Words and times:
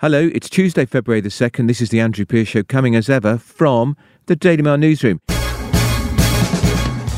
Hello, 0.00 0.30
it's 0.32 0.48
Tuesday, 0.48 0.86
February 0.86 1.20
the 1.20 1.28
2nd. 1.28 1.66
This 1.66 1.82
is 1.82 1.90
the 1.90 2.00
Andrew 2.00 2.24
Pierce 2.24 2.48
Show, 2.48 2.62
coming 2.62 2.96
as 2.96 3.10
ever 3.10 3.36
from 3.36 3.98
the 4.24 4.34
Daily 4.34 4.62
Mail 4.62 4.78
newsroom. 4.78 5.20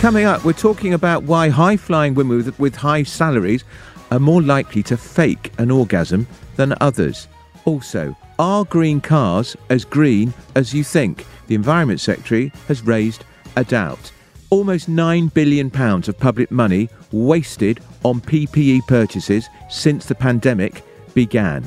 Coming 0.01 0.25
up, 0.25 0.45
we're 0.45 0.53
talking 0.53 0.93
about 0.93 1.23
why 1.23 1.49
high 1.49 1.77
flying 1.77 2.15
women 2.15 2.39
with, 2.39 2.59
with 2.59 2.75
high 2.75 3.05
salaries 3.05 3.63
are 4.11 4.19
more 4.19 4.43
likely 4.43 4.83
to 4.83 4.97
fake 4.97 5.53
an 5.59 5.71
orgasm 5.71 6.27
than 6.57 6.75
others. 6.81 7.29
Also, 7.67 8.17
are 8.41 8.65
green 8.65 9.01
cars 9.01 9.57
as 9.71 9.85
green 9.85 10.35
as 10.57 10.75
you 10.75 10.83
think? 10.83 11.25
The 11.47 11.55
Environment 11.55 12.01
Secretary 12.01 12.53
has 12.67 12.83
raised 12.83 13.25
a 13.55 13.63
doubt. 13.63 14.11
Almost 14.51 14.91
£9 14.91 15.33
billion 15.33 15.69
of 15.69 16.19
public 16.19 16.51
money 16.51 16.89
wasted 17.13 17.79
on 18.03 18.21
PPE 18.21 18.89
purchases 18.89 19.49
since 19.71 20.07
the 20.07 20.17
pandemic 20.17 20.83
began. 21.15 21.65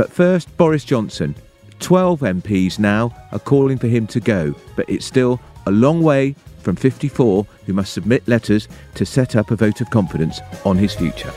But 0.00 0.10
first, 0.10 0.56
Boris 0.56 0.82
Johnson. 0.82 1.34
12 1.80 2.20
MPs 2.20 2.78
now 2.78 3.14
are 3.32 3.38
calling 3.38 3.76
for 3.76 3.86
him 3.86 4.06
to 4.06 4.18
go, 4.18 4.54
but 4.74 4.88
it's 4.88 5.04
still 5.04 5.38
a 5.66 5.70
long 5.70 6.02
way 6.02 6.36
from 6.62 6.74
54 6.74 7.46
who 7.66 7.74
must 7.74 7.92
submit 7.92 8.26
letters 8.26 8.66
to 8.94 9.04
set 9.04 9.36
up 9.36 9.50
a 9.50 9.56
vote 9.56 9.82
of 9.82 9.90
confidence 9.90 10.40
on 10.64 10.78
his 10.78 10.94
future. 10.94 11.30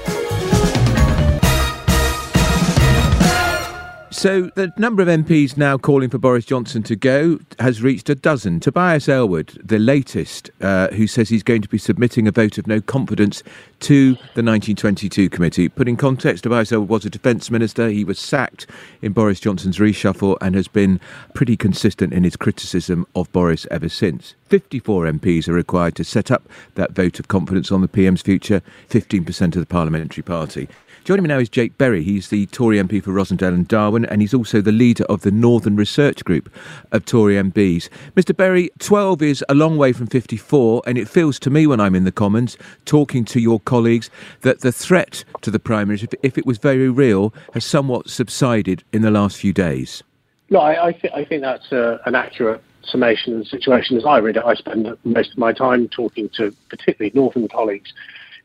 So 4.23 4.49
the 4.55 4.71
number 4.77 5.01
of 5.01 5.09
MPs 5.09 5.57
now 5.57 5.77
calling 5.77 6.09
for 6.09 6.17
Boris 6.17 6.45
Johnson 6.45 6.81
to 6.83 6.95
go 6.95 7.41
has 7.59 7.81
reached 7.81 8.09
a 8.09 8.15
dozen. 8.15 8.61
Tobias 8.61 9.09
Ellwood, 9.09 9.59
the 9.61 9.77
latest, 9.77 10.49
uh, 10.61 10.87
who 10.91 11.07
says 11.07 11.27
he's 11.27 11.43
going 11.43 11.61
to 11.61 11.67
be 11.67 11.77
submitting 11.77 12.25
a 12.25 12.31
vote 12.31 12.57
of 12.57 12.65
no 12.65 12.79
confidence 12.79 13.43
to 13.81 14.13
the 14.13 14.41
1922 14.41 15.29
committee. 15.29 15.67
Put 15.67 15.89
in 15.89 15.97
context, 15.97 16.43
Tobias 16.43 16.71
Ellwood 16.71 16.87
was 16.87 17.03
a 17.03 17.09
defence 17.09 17.51
minister. 17.51 17.89
He 17.89 18.05
was 18.05 18.17
sacked 18.17 18.65
in 19.01 19.11
Boris 19.11 19.41
Johnson's 19.41 19.77
reshuffle 19.77 20.37
and 20.39 20.55
has 20.55 20.69
been 20.69 21.01
pretty 21.33 21.57
consistent 21.57 22.13
in 22.13 22.23
his 22.23 22.37
criticism 22.37 23.05
of 23.17 23.29
Boris 23.33 23.67
ever 23.71 23.89
since. 23.89 24.35
54 24.47 25.03
MPs 25.07 25.49
are 25.49 25.53
required 25.53 25.95
to 25.95 26.05
set 26.05 26.31
up 26.31 26.47
that 26.75 26.93
vote 26.93 27.19
of 27.19 27.27
confidence 27.27 27.73
on 27.73 27.81
the 27.81 27.89
PM's 27.89 28.21
future, 28.21 28.61
15% 28.89 29.41
of 29.47 29.51
the 29.51 29.65
parliamentary 29.65 30.23
party. 30.23 30.69
Joining 31.03 31.23
me 31.23 31.27
now 31.27 31.39
is 31.39 31.49
Jake 31.49 31.77
Berry. 31.77 32.01
He's 32.01 32.29
the 32.29 32.45
Tory 32.45 32.77
MP 32.77 33.03
for 33.03 33.11
Rossendale 33.11 33.49
and 33.49 33.67
Darwen, 33.67 34.07
and 34.09 34.21
he's 34.21 34.33
also 34.33 34.61
the 34.61 34.71
leader 34.71 35.03
of 35.09 35.19
the 35.19 35.31
Northern 35.31 35.75
Research 35.75 36.23
Group 36.23 36.49
of 36.93 37.03
Tory 37.03 37.35
MPs. 37.35 37.89
Mr. 38.15 38.33
Berry, 38.33 38.69
12 38.79 39.21
is 39.21 39.43
a 39.49 39.53
long 39.53 39.77
way 39.77 39.91
from 39.91 40.07
54, 40.07 40.81
and 40.87 40.97
it 40.97 41.09
feels 41.09 41.39
to 41.39 41.49
me 41.49 41.67
when 41.67 41.81
I'm 41.81 41.93
in 41.93 42.05
the 42.05 42.11
Commons 42.13 42.57
talking 42.85 43.25
to 43.25 43.41
your 43.41 43.59
colleagues 43.59 44.09
that 44.43 44.61
the 44.61 44.71
threat 44.71 45.25
to 45.41 45.51
the 45.51 45.59
Prime 45.59 45.89
Minister, 45.89 46.07
if, 46.23 46.37
it 46.37 46.45
was 46.45 46.57
very 46.57 46.89
real, 46.89 47.33
has 47.53 47.65
somewhat 47.65 48.09
subsided 48.09 48.85
in 48.93 49.01
the 49.01 49.11
last 49.11 49.35
few 49.35 49.51
days. 49.51 50.03
No, 50.51 50.59
I, 50.59 50.87
I, 50.87 50.91
th- 50.93 51.13
I 51.13 51.25
think 51.25 51.41
that's 51.41 51.69
uh, 51.73 51.97
an 52.05 52.15
accurate 52.15 52.63
summation 52.85 53.33
of 53.33 53.39
the 53.39 53.45
situation 53.45 53.97
as 53.97 54.05
I 54.05 54.19
read 54.19 54.37
it. 54.37 54.45
I 54.45 54.53
spend 54.53 54.87
most 55.03 55.33
of 55.33 55.37
my 55.37 55.51
time 55.51 55.89
talking 55.89 56.29
to 56.37 56.55
particularly 56.69 57.11
Northern 57.13 57.49
colleagues 57.49 57.91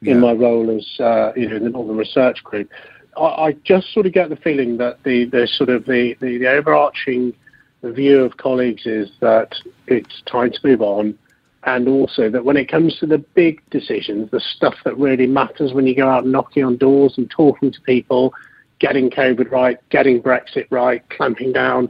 in 0.03 0.09
yeah. 0.09 0.15
my 0.15 0.33
role 0.33 0.71
as 0.77 1.01
uh, 1.01 1.33
you 1.37 1.49
know 1.49 1.57
in 1.57 1.65
the 1.65 1.71
Northern 1.71 1.97
Research 1.97 2.43
Group. 2.45 2.71
I, 3.17 3.21
I, 3.21 3.53
just 3.65 3.93
sort 3.93 4.07
of 4.07 4.13
get 4.13 4.31
the 4.31 4.37
feeling 4.37 4.77
that 4.79 5.03
the, 5.03 5.25
the 5.25 5.49
sort 5.51 5.71
of 5.71 5.87
the, 5.87 6.15
the, 6.21 6.39
the 6.39 6.47
overarching 6.47 7.35
view 7.83 8.21
of 8.21 8.37
colleagues 8.37 8.87
is 8.87 9.11
that 9.21 9.55
it's 9.87 10.23
time 10.27 10.53
to 10.53 10.59
move 10.63 10.83
on, 10.83 11.19
and 11.65 11.89
also 11.89 12.31
that 12.31 12.45
when 12.45 12.57
it 12.57 12.71
comes 12.71 12.97
to 12.99 13.07
the 13.07 13.19
big 13.19 13.61
decisions, 13.71 14.31
the 14.31 14.41
stuff 14.41 14.75
that 14.85 14.97
really 14.97 15.27
matters 15.27 15.73
when 15.73 15.87
you 15.87 15.95
go 15.95 16.09
out 16.09 16.27
knocking 16.27 16.65
on 16.65 16.77
doors 16.77 17.15
and 17.17 17.31
talking 17.31 17.73
to 17.73 17.81
people, 17.83 18.33
getting 18.79 19.11
COVID 19.11 19.51
right, 19.51 19.79
getting 19.91 20.23
Brexit 20.23 20.67
right, 20.71 21.03
clamping 21.11 21.53
down 21.53 21.89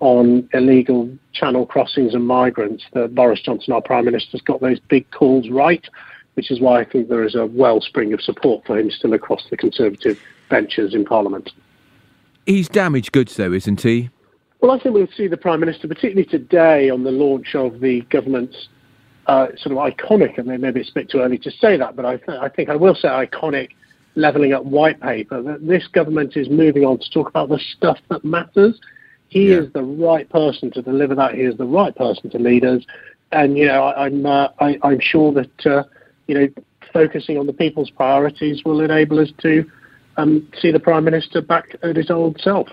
on 0.00 0.48
illegal 0.52 1.08
channel 1.32 1.64
crossings 1.64 2.14
and 2.14 2.26
migrants, 2.26 2.84
that 2.92 3.14
Boris 3.14 3.40
Johnson, 3.40 3.72
our 3.72 3.80
Prime 3.80 4.04
Minister, 4.04 4.32
has 4.32 4.40
got 4.40 4.60
those 4.60 4.80
big 4.80 5.08
calls 5.12 5.48
right 5.48 5.86
which 6.34 6.50
is 6.50 6.60
why 6.60 6.80
I 6.80 6.84
think 6.84 7.08
there 7.08 7.24
is 7.24 7.34
a 7.34 7.46
wellspring 7.46 8.12
of 8.12 8.20
support 8.22 8.64
for 8.66 8.78
him 8.78 8.90
still 8.90 9.12
across 9.12 9.44
the 9.50 9.56
Conservative 9.56 10.20
benches 10.48 10.94
in 10.94 11.04
Parliament. 11.04 11.50
He's 12.46 12.68
damaged 12.68 13.12
goods, 13.12 13.36
though, 13.36 13.52
isn't 13.52 13.82
he? 13.82 14.10
Well, 14.60 14.70
I 14.70 14.78
think 14.78 14.94
we'll 14.94 15.08
see 15.16 15.26
the 15.26 15.36
Prime 15.36 15.60
Minister, 15.60 15.88
particularly 15.88 16.24
today 16.24 16.88
on 16.88 17.04
the 17.04 17.10
launch 17.10 17.54
of 17.54 17.80
the 17.80 18.02
government's 18.02 18.68
uh, 19.26 19.48
sort 19.56 19.76
of 19.76 19.78
iconic, 19.78 20.38
and 20.38 20.46
maybe 20.60 20.80
it's 20.80 20.90
a 20.90 20.94
bit 20.94 21.10
too 21.10 21.20
early 21.20 21.38
to 21.38 21.50
say 21.50 21.76
that, 21.76 21.96
but 21.96 22.04
I, 22.04 22.16
th- 22.16 22.38
I 22.40 22.48
think 22.48 22.68
I 22.68 22.76
will 22.76 22.94
say 22.94 23.08
iconic 23.08 23.70
levelling 24.14 24.52
up 24.52 24.64
white 24.64 25.00
paper, 25.00 25.42
that 25.42 25.66
this 25.66 25.86
government 25.88 26.36
is 26.36 26.48
moving 26.48 26.84
on 26.84 26.98
to 26.98 27.10
talk 27.10 27.28
about 27.28 27.48
the 27.48 27.58
stuff 27.58 27.98
that 28.08 28.24
matters. 28.24 28.78
He 29.28 29.50
yeah. 29.50 29.58
is 29.58 29.72
the 29.72 29.82
right 29.82 30.28
person 30.28 30.70
to 30.72 30.82
deliver 30.82 31.14
that. 31.14 31.34
He 31.34 31.42
is 31.42 31.56
the 31.56 31.64
right 31.64 31.94
person 31.94 32.30
to 32.30 32.38
lead 32.38 32.64
us. 32.64 32.82
And, 33.30 33.56
you 33.56 33.66
know, 33.66 33.84
I, 33.84 34.06
am 34.06 34.26
I'm, 34.26 34.26
uh, 34.26 34.48
I, 34.60 34.78
I'm 34.82 35.00
sure 35.00 35.32
that 35.32 35.66
uh, 35.66 35.84
you 36.26 36.34
know, 36.34 36.48
focusing 36.92 37.38
on 37.38 37.46
the 37.46 37.52
people's 37.52 37.90
priorities 37.90 38.64
will 38.64 38.80
enable 38.80 39.18
us 39.18 39.30
to 39.38 39.70
um, 40.16 40.46
see 40.60 40.70
the 40.70 40.80
Prime 40.80 41.04
Minister 41.04 41.40
back 41.40 41.76
at 41.82 41.96
his 41.96 42.10
old 42.10 42.40
self. 42.40 42.68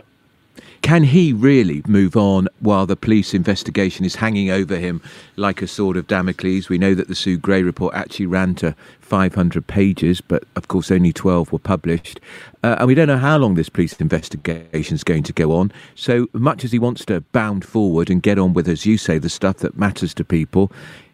Can 0.82 1.04
he 1.04 1.34
really 1.34 1.82
move 1.88 2.16
on 2.18 2.48
while 2.60 2.86
the 2.86 2.96
police 2.96 3.34
investigation 3.34 4.06
is 4.06 4.16
hanging 4.16 4.50
over 4.50 4.78
him 4.78 5.02
like 5.36 5.62
a 5.62 5.68
sword 5.68 5.98
of 5.98 6.08
Damocles? 6.08 6.70
We 6.70 6.78
know 6.78 6.94
that 6.96 7.08
the 7.08 7.16
Sue 7.16 7.38
Gray 7.38 7.64
report 7.64 7.94
actually 7.94 8.26
ran 8.26 8.56
to 8.56 8.76
500 9.00 9.68
pages, 9.68 10.22
but 10.22 10.44
of 10.56 10.68
course 10.68 10.92
only 10.92 11.14
12 11.14 11.52
were 11.52 11.60
published. 11.60 12.20
Uh, 12.64 12.78
and 12.80 12.88
we 12.88 12.96
don't 12.96 13.08
know 13.08 13.18
how 13.18 13.38
long 13.38 13.56
this 13.56 13.70
police 13.70 13.94
investigation 14.00 14.96
is 14.96 15.04
going 15.04 15.24
to 15.24 15.34
go 15.34 15.54
on. 15.54 15.72
So 15.96 16.28
much 16.34 16.64
as 16.64 16.72
he 16.72 16.80
wants 16.80 17.06
to 17.06 17.22
bound 17.22 17.66
forward 17.66 18.10
and 18.10 18.22
get 18.22 18.40
on 18.40 18.54
with, 18.54 18.68
as 18.68 18.86
you 18.86 18.98
say, 18.98 19.18
the 19.18 19.30
stuff 19.30 19.58
that 19.58 19.78
matters 19.78 20.14
to 20.16 20.26
people, 20.26 20.72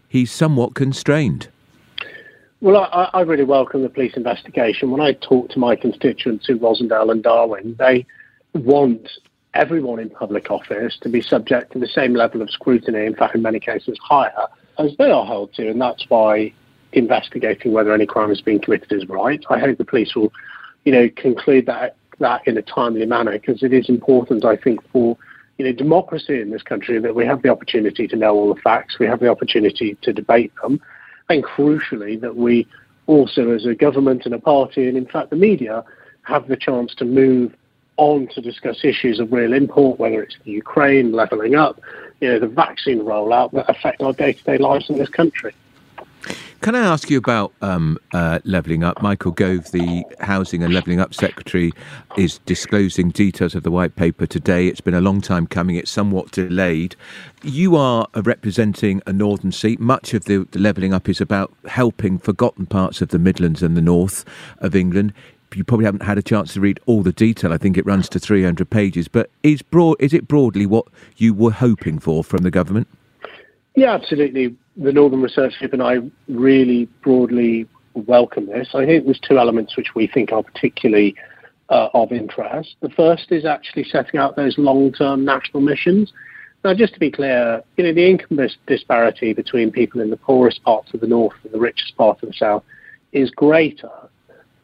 he's 0.07 0.31
somewhat 0.31 0.75
constrained. 0.75 1.50
Well, 2.62 2.90
I, 2.92 3.10
I, 3.14 3.22
really 3.22 3.44
welcome 3.44 3.84
the 3.84 3.90
police 3.90 4.14
investigation. 4.16 4.90
When 4.90 5.02
I 5.02 5.14
talk 5.14 5.50
to 5.50 5.60
my 5.60 5.76
constituents 5.76 6.48
in 6.48 6.60
Rossendale 6.60 7.12
and 7.12 7.24
Darwen, 7.24 7.78
they 7.78 8.06
want 8.54 9.10
everyone 9.54 10.00
in 10.00 10.10
public 10.10 10.50
office 10.50 10.98
to 11.02 11.10
be 11.10 11.22
subject 11.22 11.74
to 11.74 11.80
the 11.80 11.88
same 11.88 12.14
level 12.14 12.42
of 12.42 12.50
scrutiny, 12.50 13.06
in 13.06 13.16
fact, 13.16 13.36
in 13.36 13.42
many 13.42 13.60
cases 13.60 13.98
higher, 14.02 14.48
as 14.80 14.96
they 14.98 15.12
are 15.12 15.26
held 15.26 15.54
to. 15.56 15.70
And 15.70 15.82
that's 15.82 16.06
why 16.08 16.54
investigating 16.94 17.74
whether 17.74 17.94
any 17.94 18.06
crime 18.06 18.30
has 18.30 18.42
been 18.42 18.60
committed 18.60 18.92
is 18.92 19.08
right. 19.10 19.44
I 19.50 19.60
hope 19.60 19.78
the 19.78 19.86
police 19.86 20.16
will, 20.16 20.32
you 20.86 20.92
know, 20.92 21.10
conclude 21.16 21.66
that 21.66 21.98
that 22.20 22.48
in 22.48 22.58
a 22.58 22.62
timely 22.62 23.06
manner 23.06 23.34
because 23.34 23.62
it 23.62 23.74
is 23.74 23.90
important, 23.90 24.46
I 24.46 24.56
think, 24.56 24.80
for 24.92 25.18
you 25.58 25.66
know 25.66 25.74
democracy 25.74 26.40
in 26.40 26.52
this 26.52 26.64
country 26.64 27.00
that 27.00 27.16
we 27.16 27.26
have 27.26 27.42
the 27.42 27.50
opportunity 27.50 28.08
to 28.08 28.16
know 28.16 28.34
all 28.34 28.54
the 28.54 28.62
facts, 28.62 28.98
we 28.98 29.06
have 29.08 29.20
the 29.20 29.28
opportunity 29.28 29.98
to 30.02 30.14
debate 30.14 30.54
them, 30.62 30.80
and 31.30 31.44
crucially, 31.44 32.19
that 32.22 32.36
we 32.36 32.68
also, 33.08 33.52
as 33.52 33.66
a 33.66 33.75
government 33.75 34.25
and 34.25 34.34
a 34.34 34.40
party, 34.40 34.88
and 34.88 34.97
in 34.97 35.06
fact 35.06 35.30
the 35.30 35.36
media, 35.36 35.84
have 36.24 36.47
the 36.47 36.58
chance 36.58 36.94
to 36.96 37.06
move 37.06 37.56
on 37.97 38.28
to 38.28 38.41
discuss 38.41 38.84
issues 38.84 39.19
of 39.19 39.31
real 39.31 39.53
import, 39.53 40.00
whether 40.00 40.22
it's 40.22 40.38
the 40.44 40.52
Ukraine 40.52 41.12
levelling 41.12 41.56
up, 41.56 41.80
you 42.19 42.30
know, 42.30 42.40
the 42.40 42.47
vaccine 42.47 43.00
rollout 43.00 43.52
that 43.52 43.69
affect 43.69 44.02
our 44.02 44.14
day-to-day 44.14 44.58
lives 44.58 44.90
in 44.90 44.97
this 44.97 45.09
country. 45.09 45.53
Can 46.62 46.74
I 46.74 46.80
ask 46.80 47.12
you 47.12 47.18
about 47.18 47.54
um, 47.62 48.00
uh, 48.12 48.40
levelling 48.44 48.84
up? 48.84 49.02
Michael 49.02 49.32
Gove, 49.32 49.72
the 49.72 50.04
Housing 50.20 50.64
and 50.64 50.74
Levelling 50.74 51.00
Up 51.00 51.14
Secretary, 51.14 51.72
is 52.18 52.40
disclosing 52.40 53.12
details 53.12 53.54
of 53.54 53.64
the 53.64 53.70
white 53.70 53.96
paper 53.96 54.26
today. 54.26 54.68
It's 54.68 54.82
been 54.82 54.96
a 54.96 55.02
long 55.02 55.22
time 55.22 55.46
coming, 55.46 55.76
it's 55.76 55.92
somewhat 55.92 56.32
delayed. 56.32 56.96
You 57.44 57.76
are 57.76 58.08
representing 58.16 59.02
a 59.06 59.14
northern 59.14 59.52
seat. 59.52 59.80
Much 59.80 60.16
of 60.16 60.26
the, 60.26 60.48
the 60.52 60.60
levelling 60.60 60.94
up 60.94 61.08
is 61.08 61.22
about 61.22 61.54
helping 61.68 62.18
forgotten 62.18 62.66
parts 62.66 63.00
of 63.02 63.10
the 63.10 63.20
Midlands 63.20 63.62
and 63.62 63.78
the 63.78 63.82
north 63.82 64.26
of 64.60 64.76
England 64.76 65.14
you 65.54 65.64
probably 65.64 65.86
haven't 65.86 66.04
had 66.04 66.18
a 66.18 66.22
chance 66.22 66.54
to 66.54 66.60
read 66.60 66.82
all 66.86 67.02
the 67.02 67.14
detail. 67.14 67.54
I 67.54 67.58
think 67.58 67.78
it 67.78 67.86
runs 67.86 68.10
to 68.10 68.20
300 68.20 68.70
pages. 68.70 69.08
But 69.08 69.29
is 69.41 69.62
broad 69.62 69.96
is 70.02 70.14
it 70.14 70.28
broadly 70.28 70.66
what 70.66 70.85
you 71.16 71.34
were 71.34 71.52
hoping 71.52 71.97
for 71.97 72.26
from 72.26 72.44
the 72.44 72.52
government? 72.52 72.90
Yeah, 73.76 73.94
absolutely. 73.94 74.56
The 74.78 74.92
Northern 74.92 75.22
Research 75.22 75.54
Group 75.60 75.74
and 75.74 75.82
I 75.82 75.98
really 76.28 76.90
broadly 77.02 77.68
welcome 77.94 78.48
this. 78.48 78.70
I 78.74 78.86
think 78.86 79.06
there's 79.06 79.20
two 79.20 79.40
elements 79.40 79.78
which 79.78 79.96
we 79.96 80.08
think 80.08 80.32
are 80.32 80.44
particularly 80.44 81.16
uh, 81.70 81.90
of 81.94 82.12
interest. 82.12 82.76
The 82.82 82.90
first 82.90 83.32
is 83.32 83.46
actually 83.46 83.86
setting 83.86 84.20
out 84.20 84.36
those 84.36 84.58
long-term 84.58 85.24
national 85.24 85.62
missions. 85.62 86.12
Now, 86.64 86.74
just 86.74 86.94
to 86.96 87.00
be 87.00 87.12
clear, 87.12 87.64
you 87.78 87.84
know, 87.84 87.94
the 87.94 88.10
income 88.10 88.40
disparity 88.68 89.34
between 89.34 89.72
people 89.72 90.02
in 90.02 90.10
the 90.10 90.18
poorest 90.18 90.64
parts 90.64 90.94
of 90.94 91.00
the 91.00 91.08
north 91.08 91.36
and 91.44 91.54
the 91.54 91.60
richest 91.60 91.96
part 91.96 92.22
of 92.22 92.30
the 92.30 92.36
south 92.36 92.64
is 93.14 93.32
greater 93.32 93.90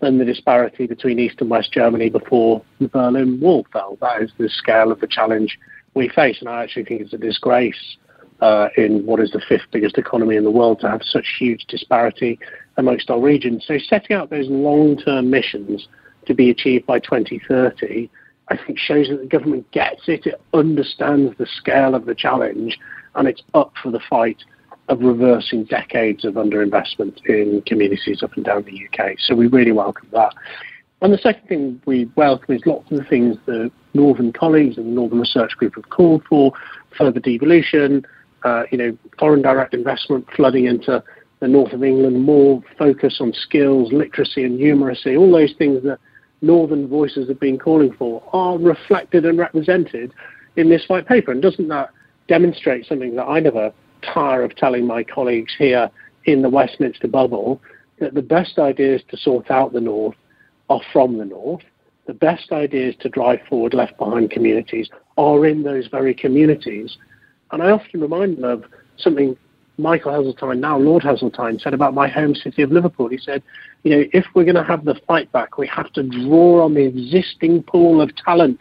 than 0.02 0.18
the 0.18 0.26
disparity 0.26 0.88
between 0.88 1.20
East 1.20 1.40
and 1.40 1.50
West 1.50 1.72
Germany 1.72 2.10
before 2.10 2.64
the 2.80 2.88
Berlin 2.88 3.40
Wall 3.40 3.66
fell. 3.72 3.98
That 4.02 4.24
is 4.24 4.32
the 4.38 4.50
scale 4.50 4.92
of 4.92 5.00
the 5.00 5.08
challenge 5.08 5.58
we 5.94 6.10
face, 6.10 6.38
and 6.40 6.50
I 6.50 6.64
actually 6.64 6.86
think 6.86 7.02
it's 7.02 7.14
a 7.14 7.18
disgrace 7.18 7.98
Uh, 8.42 8.70
in 8.76 9.06
what 9.06 9.20
is 9.20 9.30
the 9.30 9.42
fifth 9.48 9.68
biggest 9.72 10.00
economy 10.00 10.36
in 10.36 10.44
the 10.44 10.50
world 10.50 10.80
to 10.80 10.90
have 10.90 11.04
such 11.04 11.36
huge 11.38 11.64
disparity 11.68 12.40
amongst 12.78 13.12
our 13.12 13.20
regions. 13.20 13.64
So 13.68 13.78
setting 13.78 14.18
out 14.18 14.32
those 14.32 14.48
long-term 14.50 15.30
missions 15.30 15.88
to 16.26 16.34
be 16.34 16.50
achieved 16.50 16.88
by 16.88 16.98
2030 16.98 18.10
I 18.52 18.58
think 18.66 18.78
shows 18.78 19.08
that 19.08 19.22
the 19.22 19.28
government 19.28 19.72
gets 19.72 20.10
it, 20.10 20.26
it 20.26 20.42
understands 20.54 21.38
the 21.38 21.46
scale 21.46 21.96
of 21.96 22.06
the 22.06 22.14
challenge, 22.14 22.78
and 23.16 23.26
it's 23.26 23.42
up 23.54 23.72
for 23.82 23.92
the 23.92 24.02
fight 24.10 24.44
of 24.90 25.00
reversing 25.00 25.64
decades 25.64 26.26
of 26.26 26.34
underinvestment 26.34 27.26
in 27.26 27.62
communities 27.66 28.22
up 28.22 28.36
and 28.36 28.44
down 28.44 28.66
the 28.66 28.88
UK. 28.88 29.16
So 29.20 29.36
we 29.36 29.48
really 29.48 29.72
welcome 29.72 30.10
that. 30.12 30.34
And 31.02 31.14
the 31.14 31.18
second 31.18 31.48
thing 31.48 31.82
we 31.86 32.12
welcome 32.18 32.54
is 32.54 32.62
lots 32.66 32.92
of 32.92 32.98
the 32.98 33.06
things 33.06 33.38
the 33.46 33.72
Northern 33.94 34.34
colleagues 34.34 34.78
and 34.78 34.86
the 34.86 34.92
Northern 34.92 35.22
Research 35.22 35.56
Group 35.56 35.76
have 35.76 35.90
called 35.90 36.24
for, 36.28 36.52
further 36.98 37.22
devolution, 37.22 38.06
uh, 38.44 38.64
you 38.72 38.78
know, 38.78 38.98
foreign 39.20 39.42
direct 39.42 39.74
investment 39.74 40.26
flooding 40.36 40.66
into 40.66 41.04
the 41.40 41.48
north 41.48 41.74
of 41.74 41.84
England, 41.84 42.22
more 42.22 42.62
focus 42.78 43.18
on 43.20 43.34
skills, 43.34 43.92
literacy 43.92 44.44
and 44.44 44.60
numeracy, 44.60 45.18
all 45.18 45.32
those 45.32 45.54
things 45.58 45.84
that 45.84 45.98
northern 46.42 46.88
voices 46.88 47.28
have 47.28 47.40
been 47.40 47.58
calling 47.58 47.94
for 47.94 48.24
are 48.34 48.58
reflected 48.58 49.26
and 49.26 49.38
represented 49.38 50.14
in 50.56 50.70
this 50.70 50.84
white 50.88 51.08
paper. 51.08 51.32
And 51.32 51.42
doesn't 51.42 51.68
that 51.70 51.90
demonstrate 52.28 52.86
something 52.86 53.16
that 53.16 53.26
I 53.26 53.40
never 53.40 53.72
tire 54.02 54.44
of 54.44 54.56
telling 54.56 54.86
my 54.86 55.04
colleagues 55.04 55.54
here 55.58 55.90
in 56.26 56.42
the 56.42 56.50
Westminster 56.50 57.08
bubble 57.08 57.62
that 58.00 58.14
the 58.14 58.22
best 58.22 58.58
ideas 58.58 59.02
to 59.10 59.18
sort 59.18 59.52
out 59.52 59.74
the 59.74 59.82
north 59.82 60.16
are 60.70 60.82
from 60.92 61.18
the 61.18 61.26
north. 61.26 61.62
The 62.08 62.14
best 62.14 62.52
ideas 62.52 62.96
to 63.02 63.10
drive 63.10 63.40
forward 63.48 63.74
left 63.74 63.98
behind 63.98 64.32
communities 64.32 64.90
are 65.18 65.46
in 65.46 65.64
those 65.64 65.88
very 65.88 66.14
communities. 66.14 66.98
And 67.52 67.62
I 67.62 67.72
often 67.72 68.02
remind 68.02 68.38
them 68.38 68.44
of 68.44 68.66
something 68.98 69.38
Michael 69.78 70.12
Heseltine, 70.12 70.60
now 70.60 70.78
Lord 70.78 71.04
Heseltine, 71.04 71.60
said 71.60 71.74
about 71.74 71.94
my 71.94 72.08
home 72.08 72.36
city 72.36 72.62
of 72.62 72.72
Liverpool. 72.72 73.08
He 73.08 73.18
said, 73.18 73.42
you 73.84 73.92
know, 73.92 74.06
if 74.14 74.26
we're 74.34 74.44
going 74.44 74.56
to 74.56 74.64
have 74.64 74.86
the 74.86 75.00
fight 75.08 75.32
back, 75.32 75.58
we 75.58 75.68
have 75.68 75.92
to 75.94 76.04
draw 76.04 76.64
on 76.64 76.74
the 76.74 76.86
existing 76.86 77.64
pool 77.64 78.02
of 78.02 78.16
talent 78.16 78.60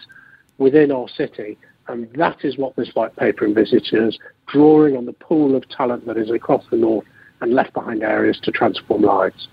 within 0.59 0.91
our 0.91 1.09
city. 1.09 1.59
And 1.89 2.11
that 2.15 2.45
is 2.45 2.57
what 2.57 2.77
this 2.77 2.91
white 2.95 3.17
paper 3.17 3.45
envisages, 3.45 4.19
drawing 4.47 4.97
on 4.97 5.07
the 5.07 5.13
pool 5.13 5.57
of 5.57 5.69
talent 5.69 6.07
that 6.07 6.17
is 6.17 6.31
across 6.31 6.65
the 6.71 6.77
north 6.77 7.05
and 7.41 7.53
left 7.53 7.75
behind 7.75 8.03
areas 8.03 8.39
to 8.45 8.51
transform 8.51 9.03
lives. 9.03 9.49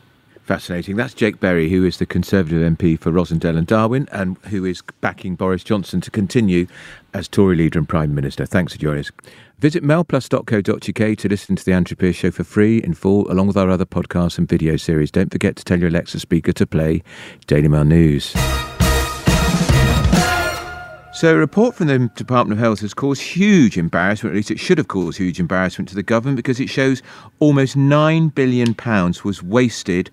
Fascinating. 0.47 0.95
That's 0.95 1.13
Jake 1.13 1.41
Berry, 1.41 1.67
who 1.67 1.83
is 1.83 1.97
the 1.97 2.05
Conservative 2.05 2.61
MP 2.61 2.97
for 2.97 3.11
Rossendale 3.11 3.57
and 3.57 3.67
Darwen, 3.67 4.07
and 4.13 4.37
who 4.45 4.63
is 4.63 4.81
backing 5.01 5.35
Boris 5.35 5.61
Johnson 5.61 5.99
to 5.99 6.09
continue 6.09 6.67
as 7.13 7.27
Tory 7.27 7.57
leader 7.57 7.77
and 7.77 7.89
Prime 7.89 8.15
Minister. 8.15 8.45
Thanks 8.45 8.71
for 8.71 8.79
joining 8.79 9.01
us. 9.01 9.11
Visit 9.59 9.83
mailplus.co.uk 9.83 11.17
to 11.17 11.27
listen 11.27 11.57
to 11.57 11.65
The 11.65 11.73
Andrew 11.73 11.97
Pierce 11.97 12.15
Show 12.15 12.31
for 12.31 12.45
free 12.45 12.81
in 12.81 12.93
full, 12.93 13.29
along 13.29 13.47
with 13.47 13.57
our 13.57 13.69
other 13.69 13.85
podcasts 13.85 14.37
and 14.37 14.47
video 14.47 14.77
series. 14.77 15.11
Don't 15.11 15.33
forget 15.33 15.57
to 15.57 15.65
tell 15.65 15.79
your 15.79 15.89
Alexa 15.89 16.17
speaker 16.21 16.53
to 16.53 16.65
play 16.65 17.03
Daily 17.47 17.67
Mail 17.67 17.83
News. 17.83 18.33
So, 21.17 21.33
a 21.33 21.35
report 21.35 21.73
from 21.73 21.87
the 21.87 22.11
Department 22.13 22.59
of 22.59 22.63
Health 22.63 22.81
has 22.81 22.93
caused 22.93 23.23
huge 23.23 23.75
embarrassment, 23.75 24.33
at 24.33 24.37
least 24.37 24.51
it 24.51 24.59
should 24.59 24.77
have 24.77 24.87
caused 24.87 25.17
huge 25.17 25.39
embarrassment 25.39 25.89
to 25.89 25.95
the 25.95 26.03
government 26.03 26.35
because 26.35 26.59
it 26.59 26.69
shows 26.69 27.01
almost 27.39 27.75
£9 27.75 28.35
billion 28.35 28.75
was 29.25 29.41
wasted 29.41 30.11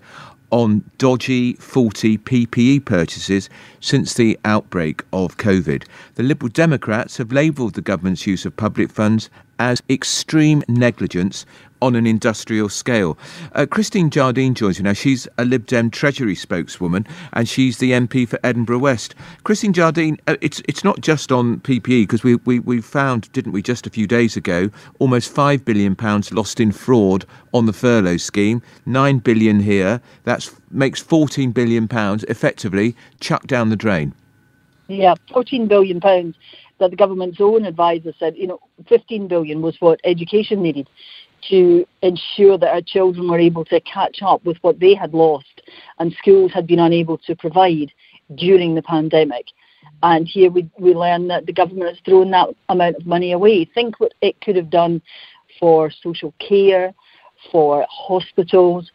on 0.49 0.83
dodgy, 0.97 1.53
faulty 1.57 2.17
PPE 2.17 2.85
purchases 2.85 3.51
since 3.81 4.15
the 4.15 4.39
outbreak 4.45 5.03
of 5.13 5.37
COVID. 5.37 5.83
The 6.15 6.23
Liberal 6.23 6.49
Democrats 6.49 7.17
have 7.17 7.31
labelled 7.31 7.75
the 7.75 7.81
government's 7.81 8.25
use 8.25 8.43
of 8.43 8.57
public 8.57 8.89
funds 8.89 9.29
as 9.59 9.83
extreme 9.87 10.63
negligence 10.67 11.45
on 11.85 11.95
an 11.95 12.07
industrial 12.07 12.67
scale. 12.67 13.15
Uh, 13.53 13.67
Christine 13.69 14.09
Jardine 14.09 14.55
joins 14.55 14.79
me 14.79 14.83
now. 14.85 14.93
She's 14.93 15.27
a 15.37 15.45
Lib 15.45 15.67
Dem 15.67 15.91
Treasury 15.91 16.33
spokeswoman 16.33 17.05
and 17.33 17.47
she's 17.47 17.77
the 17.77 17.91
MP 17.91 18.27
for 18.27 18.39
Edinburgh 18.43 18.79
West. 18.79 19.13
Christine 19.43 19.71
Jardine, 19.71 20.17
uh, 20.27 20.35
it's 20.41 20.63
it's 20.67 20.83
not 20.83 20.99
just 21.01 21.31
on 21.31 21.59
PPE 21.59 22.03
because 22.03 22.23
we, 22.23 22.35
we, 22.37 22.59
we 22.59 22.81
found, 22.81 23.31
didn't 23.33 23.51
we, 23.51 23.61
just 23.61 23.85
a 23.85 23.91
few 23.91 24.07
days 24.07 24.35
ago, 24.35 24.71
almost 24.97 25.33
£5 25.33 25.63
billion 25.63 25.95
lost 26.31 26.59
in 26.59 26.71
fraud 26.71 27.23
on 27.53 27.67
the 27.67 27.73
furlough 27.73 28.17
scheme, 28.17 28.63
£9 28.87 29.23
billion 29.23 29.59
here. 29.59 30.01
That 30.23 30.49
makes 30.71 31.03
£14 31.03 31.53
billion 31.53 31.87
effectively 32.27 32.95
chucked 33.19 33.47
down 33.47 33.69
the 33.69 33.75
drain. 33.75 34.13
Yeah, 34.87 35.13
£14 35.29 35.67
billion 35.67 35.99
that 36.79 36.89
the 36.89 36.97
government's 36.97 37.39
own 37.39 37.65
advisor 37.65 38.13
said, 38.19 38.35
you 38.35 38.47
know, 38.47 38.59
15 38.87 39.27
billion 39.27 39.61
was 39.61 39.79
what 39.79 39.99
education 40.03 40.61
needed 40.61 40.89
to 41.49 41.85
ensure 42.01 42.57
that 42.57 42.73
our 42.73 42.81
children 42.81 43.29
were 43.29 43.39
able 43.39 43.65
to 43.65 43.79
catch 43.81 44.21
up 44.21 44.43
with 44.45 44.57
what 44.61 44.79
they 44.79 44.93
had 44.93 45.13
lost 45.13 45.61
and 45.99 46.15
schools 46.19 46.51
had 46.53 46.67
been 46.67 46.79
unable 46.79 47.17
to 47.19 47.35
provide 47.35 47.91
during 48.35 48.75
the 48.75 48.81
pandemic. 48.81 49.45
And 50.03 50.27
here 50.27 50.51
we, 50.51 50.69
we 50.79 50.93
learn 50.93 51.27
that 51.29 51.45
the 51.45 51.53
government 51.53 51.89
has 51.89 51.99
thrown 52.05 52.31
that 52.31 52.49
amount 52.69 52.97
of 52.97 53.05
money 53.05 53.31
away. 53.31 53.65
Think 53.65 53.99
what 53.99 54.13
it 54.21 54.39
could 54.41 54.55
have 54.55 54.69
done 54.69 55.01
for 55.59 55.91
social 56.03 56.33
care, 56.39 56.93
for 57.51 57.85
hospitals, 57.89 58.91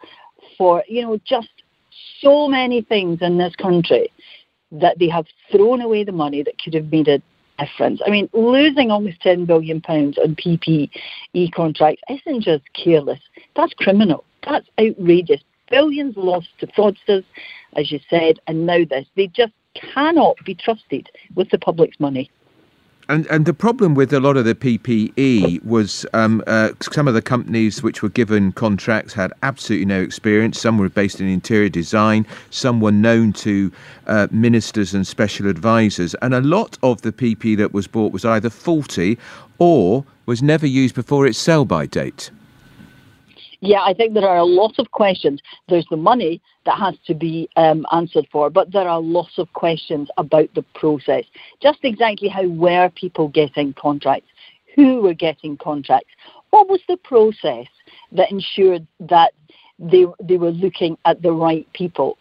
for, 0.58 0.82
you 0.88 1.02
know, 1.02 1.18
just 1.24 1.48
so 2.20 2.48
many 2.48 2.82
things 2.82 3.18
in 3.22 3.38
this 3.38 3.54
country 3.56 4.12
that 4.72 4.98
they 4.98 5.08
have 5.08 5.26
thrown 5.50 5.80
away 5.80 6.04
the 6.04 6.12
money 6.12 6.42
that 6.42 6.58
could 6.62 6.74
have 6.74 6.90
made 6.92 7.08
a 7.08 7.22
difference. 7.60 8.00
I 8.06 8.10
mean, 8.10 8.28
losing 8.32 8.90
almost 8.90 9.20
£10 9.22 9.46
billion 9.46 9.82
on 9.86 10.36
PPE 10.36 11.52
contracts 11.52 12.02
isn't 12.08 12.42
just 12.42 12.64
careless, 12.72 13.20
that's 13.56 13.74
criminal. 13.74 14.24
That's 14.44 14.66
outrageous. 14.80 15.42
Billions 15.70 16.14
lost 16.16 16.48
to 16.60 16.66
fraudsters, 16.68 17.24
as 17.76 17.92
you 17.92 18.00
said, 18.08 18.40
and 18.46 18.66
now 18.66 18.84
this. 18.88 19.06
They 19.16 19.28
just 19.28 19.52
cannot 19.74 20.36
be 20.44 20.54
trusted 20.54 21.08
with 21.36 21.50
the 21.50 21.58
public's 21.58 22.00
money. 22.00 22.30
And 23.10 23.26
and 23.26 23.44
the 23.44 23.52
problem 23.52 23.96
with 23.96 24.12
a 24.12 24.20
lot 24.20 24.36
of 24.36 24.44
the 24.44 24.54
PPE 24.54 25.64
was 25.64 26.06
um, 26.12 26.44
uh, 26.46 26.68
some 26.80 27.08
of 27.08 27.14
the 27.14 27.20
companies 27.20 27.82
which 27.82 28.04
were 28.04 28.08
given 28.08 28.52
contracts 28.52 29.12
had 29.14 29.32
absolutely 29.42 29.86
no 29.86 30.00
experience. 30.00 30.60
Some 30.60 30.78
were 30.78 30.88
based 30.88 31.20
in 31.20 31.26
interior 31.26 31.68
design. 31.68 32.24
Some 32.50 32.80
were 32.80 32.92
known 32.92 33.32
to 33.32 33.72
uh, 34.06 34.28
ministers 34.30 34.94
and 34.94 35.04
special 35.04 35.48
advisors. 35.48 36.14
And 36.22 36.34
a 36.34 36.40
lot 36.40 36.78
of 36.84 37.02
the 37.02 37.10
PPE 37.10 37.56
that 37.56 37.74
was 37.74 37.88
bought 37.88 38.12
was 38.12 38.24
either 38.24 38.48
faulty 38.48 39.18
or 39.58 40.04
was 40.26 40.40
never 40.40 40.68
used 40.68 40.94
before 40.94 41.26
its 41.26 41.36
sell-by 41.36 41.86
date. 41.86 42.30
Yeah, 43.60 43.82
I 43.82 43.92
think 43.92 44.14
there 44.14 44.28
are 44.28 44.38
a 44.38 44.44
lot 44.44 44.78
of 44.78 44.90
questions. 44.90 45.40
There's 45.68 45.86
the 45.90 45.96
money 45.96 46.40
that 46.64 46.78
has 46.78 46.94
to 47.06 47.14
be 47.14 47.48
um, 47.56 47.86
answered 47.92 48.26
for, 48.32 48.48
but 48.48 48.72
there 48.72 48.88
are 48.88 49.00
lots 49.00 49.38
of 49.38 49.52
questions 49.52 50.08
about 50.16 50.48
the 50.54 50.64
process. 50.74 51.24
Just 51.62 51.78
exactly 51.82 52.28
how 52.28 52.46
were 52.46 52.90
people 52.94 53.28
getting 53.28 53.74
contracts? 53.74 54.28
Who 54.76 55.02
were 55.02 55.14
getting 55.14 55.58
contracts? 55.58 56.10
What 56.50 56.68
was 56.68 56.80
the 56.88 56.96
process 56.96 57.66
that 58.12 58.30
ensured 58.30 58.86
that 59.00 59.32
they, 59.78 60.06
they 60.22 60.38
were 60.38 60.52
looking 60.52 60.96
at 61.04 61.22
the 61.22 61.32
right 61.32 61.66
people? 61.74 62.16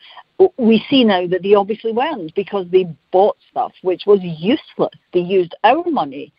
we 0.58 0.84
see 0.90 1.04
now 1.04 1.28
that 1.28 1.44
they 1.44 1.54
obviously 1.54 1.92
weren't 1.92 2.34
because 2.34 2.66
they 2.72 2.88
bought 3.12 3.36
stuff 3.52 3.74
which 3.82 4.04
was 4.06 4.20
useless. 4.22 4.94
They 5.13 5.20
used 5.20 5.54
our 5.63 5.84
money 5.90 6.32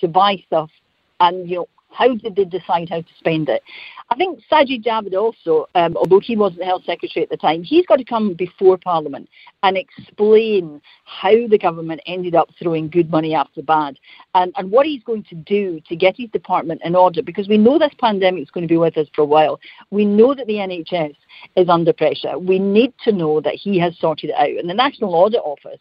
to 0.00 0.08
buy 0.08 0.42
stuff, 0.46 0.70
and 1.20 1.48
you 1.48 1.56
know 1.56 1.68
how 1.90 2.14
did 2.14 2.36
they 2.36 2.44
decide 2.44 2.88
how 2.88 3.00
to 3.00 3.14
spend 3.18 3.48
it? 3.48 3.62
I 4.10 4.16
think 4.16 4.40
Sajid 4.50 4.84
Javid 4.84 5.14
also, 5.14 5.66
um, 5.74 5.96
although 5.96 6.20
he 6.20 6.36
wasn't 6.36 6.60
the 6.60 6.64
health 6.64 6.84
secretary 6.84 7.24
at 7.24 7.30
the 7.30 7.36
time, 7.36 7.62
he's 7.62 7.86
got 7.86 7.96
to 7.96 8.04
come 8.04 8.34
before 8.34 8.78
Parliament 8.78 9.28
and 9.62 9.76
explain 9.76 10.80
how 11.04 11.46
the 11.48 11.58
government 11.58 12.00
ended 12.06 12.34
up 12.34 12.48
throwing 12.58 12.88
good 12.88 13.10
money 13.10 13.34
after 13.34 13.62
bad 13.62 13.98
and, 14.34 14.52
and 14.56 14.70
what 14.70 14.86
he's 14.86 15.02
going 15.02 15.24
to 15.24 15.34
do 15.34 15.80
to 15.88 15.96
get 15.96 16.16
his 16.16 16.30
department 16.30 16.80
in 16.84 16.94
order 16.96 17.22
because 17.22 17.48
we 17.48 17.58
know 17.58 17.78
this 17.78 17.92
pandemic 18.00 18.42
is 18.42 18.50
going 18.50 18.66
to 18.66 18.72
be 18.72 18.78
with 18.78 18.96
us 18.96 19.08
for 19.14 19.22
a 19.22 19.26
while. 19.26 19.60
We 19.90 20.04
know 20.04 20.34
that 20.34 20.46
the 20.46 20.54
NHS 20.54 21.14
is 21.56 21.68
under 21.68 21.92
pressure. 21.92 22.38
We 22.38 22.58
need 22.58 22.94
to 23.04 23.12
know 23.12 23.40
that 23.42 23.54
he 23.54 23.78
has 23.78 23.98
sorted 23.98 24.30
it 24.30 24.36
out. 24.36 24.58
And 24.58 24.70
the 24.70 24.74
National 24.74 25.14
Audit 25.14 25.40
Office 25.44 25.80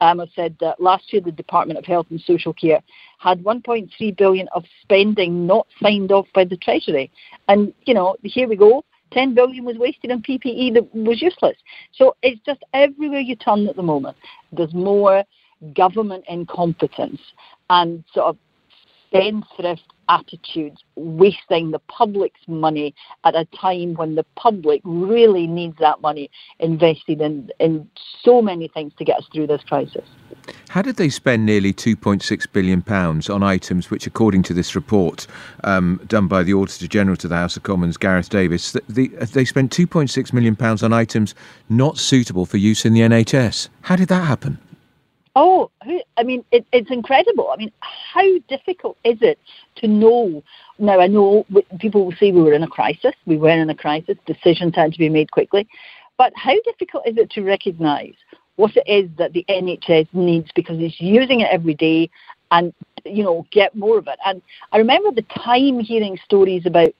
um, 0.00 0.18
have 0.18 0.28
said 0.34 0.56
that 0.60 0.80
last 0.80 1.12
year 1.12 1.22
the 1.22 1.32
Department 1.32 1.78
of 1.78 1.84
Health 1.84 2.06
and 2.10 2.20
Social 2.20 2.52
Care 2.52 2.82
had 3.18 3.42
1.3 3.42 4.16
billion 4.16 4.48
of 4.54 4.64
spending 4.82 5.46
not 5.46 5.66
signed 5.82 6.12
off 6.12 6.26
by 6.34 6.44
the 6.44 6.56
Treasury, 6.56 7.10
and 7.48 7.72
you 7.84 7.94
know 7.94 8.16
here 8.22 8.48
we 8.48 8.56
go. 8.56 8.84
10 9.12 9.34
billion 9.34 9.64
was 9.64 9.76
wasted 9.78 10.10
on 10.10 10.20
PPE 10.20 10.74
that 10.74 10.94
was 10.94 11.22
useless. 11.22 11.56
So 11.92 12.16
it's 12.22 12.40
just 12.44 12.62
everywhere 12.74 13.20
you 13.20 13.36
turn 13.36 13.68
at 13.68 13.76
the 13.76 13.82
moment. 13.82 14.16
There's 14.52 14.74
more 14.74 15.22
government 15.74 16.24
incompetence 16.28 17.20
and 17.70 18.02
sort 18.12 18.26
of 18.26 18.36
spendthrift 19.08 19.84
attitudes, 20.08 20.82
wasting 20.94 21.70
the 21.70 21.78
public's 21.80 22.40
money 22.46 22.94
at 23.24 23.34
a 23.34 23.44
time 23.60 23.94
when 23.94 24.14
the 24.14 24.24
public 24.36 24.80
really 24.84 25.46
needs 25.46 25.76
that 25.78 26.00
money 26.00 26.30
invested 26.58 27.20
in, 27.20 27.50
in 27.58 27.88
so 28.22 28.40
many 28.42 28.68
things 28.68 28.92
to 28.98 29.04
get 29.04 29.18
us 29.18 29.26
through 29.32 29.46
this 29.46 29.62
crisis. 29.62 30.04
How 30.68 30.82
did 30.82 30.96
they 30.96 31.08
spend 31.08 31.46
nearly 31.46 31.72
£2.6 31.72 32.52
billion 32.52 32.84
on 32.86 33.42
items 33.42 33.90
which, 33.90 34.06
according 34.06 34.42
to 34.44 34.54
this 34.54 34.74
report 34.74 35.26
um, 35.64 36.00
done 36.06 36.28
by 36.28 36.42
the 36.42 36.54
Auditor 36.54 36.86
General 36.86 37.16
to 37.16 37.28
the 37.28 37.36
House 37.36 37.56
of 37.56 37.62
Commons, 37.62 37.96
Gareth 37.96 38.28
Davies, 38.28 38.76
the, 38.88 39.08
they 39.08 39.44
spent 39.44 39.72
£2.6 39.72 40.32
million 40.32 40.56
on 40.60 40.92
items 40.92 41.34
not 41.68 41.98
suitable 41.98 42.46
for 42.46 42.58
use 42.58 42.84
in 42.84 42.92
the 42.92 43.00
NHS? 43.00 43.68
How 43.82 43.96
did 43.96 44.08
that 44.08 44.24
happen? 44.24 44.58
Oh, 45.38 45.70
I 46.16 46.22
mean, 46.22 46.42
it, 46.50 46.64
it's 46.72 46.90
incredible. 46.90 47.50
I 47.52 47.56
mean, 47.56 47.70
how 47.80 48.26
difficult 48.48 48.96
is 49.04 49.18
it 49.20 49.38
to 49.76 49.86
know? 49.86 50.42
Now, 50.78 50.98
I 50.98 51.08
know 51.08 51.44
people 51.78 52.06
will 52.06 52.14
say 52.18 52.32
we 52.32 52.40
were 52.40 52.54
in 52.54 52.62
a 52.62 52.66
crisis. 52.66 53.12
We 53.26 53.36
were 53.36 53.50
in 53.50 53.68
a 53.68 53.74
crisis. 53.74 54.16
Decisions 54.24 54.74
had 54.74 54.94
to 54.94 54.98
be 54.98 55.10
made 55.10 55.30
quickly. 55.30 55.68
But 56.16 56.32
how 56.36 56.54
difficult 56.64 57.06
is 57.06 57.18
it 57.18 57.30
to 57.32 57.42
recognise 57.42 58.14
what 58.56 58.72
it 58.76 58.84
is 58.86 59.10
that 59.18 59.34
the 59.34 59.44
NHS 59.50 60.08
needs 60.14 60.50
because 60.56 60.78
it's 60.80 60.98
using 61.02 61.40
it 61.40 61.48
every 61.52 61.74
day 61.74 62.08
and, 62.50 62.72
you 63.04 63.22
know, 63.22 63.46
get 63.52 63.76
more 63.76 63.98
of 63.98 64.08
it? 64.08 64.18
And 64.24 64.40
I 64.72 64.78
remember 64.78 65.10
the 65.10 65.26
time 65.44 65.80
hearing 65.80 66.18
stories 66.24 66.64
about 66.64 66.94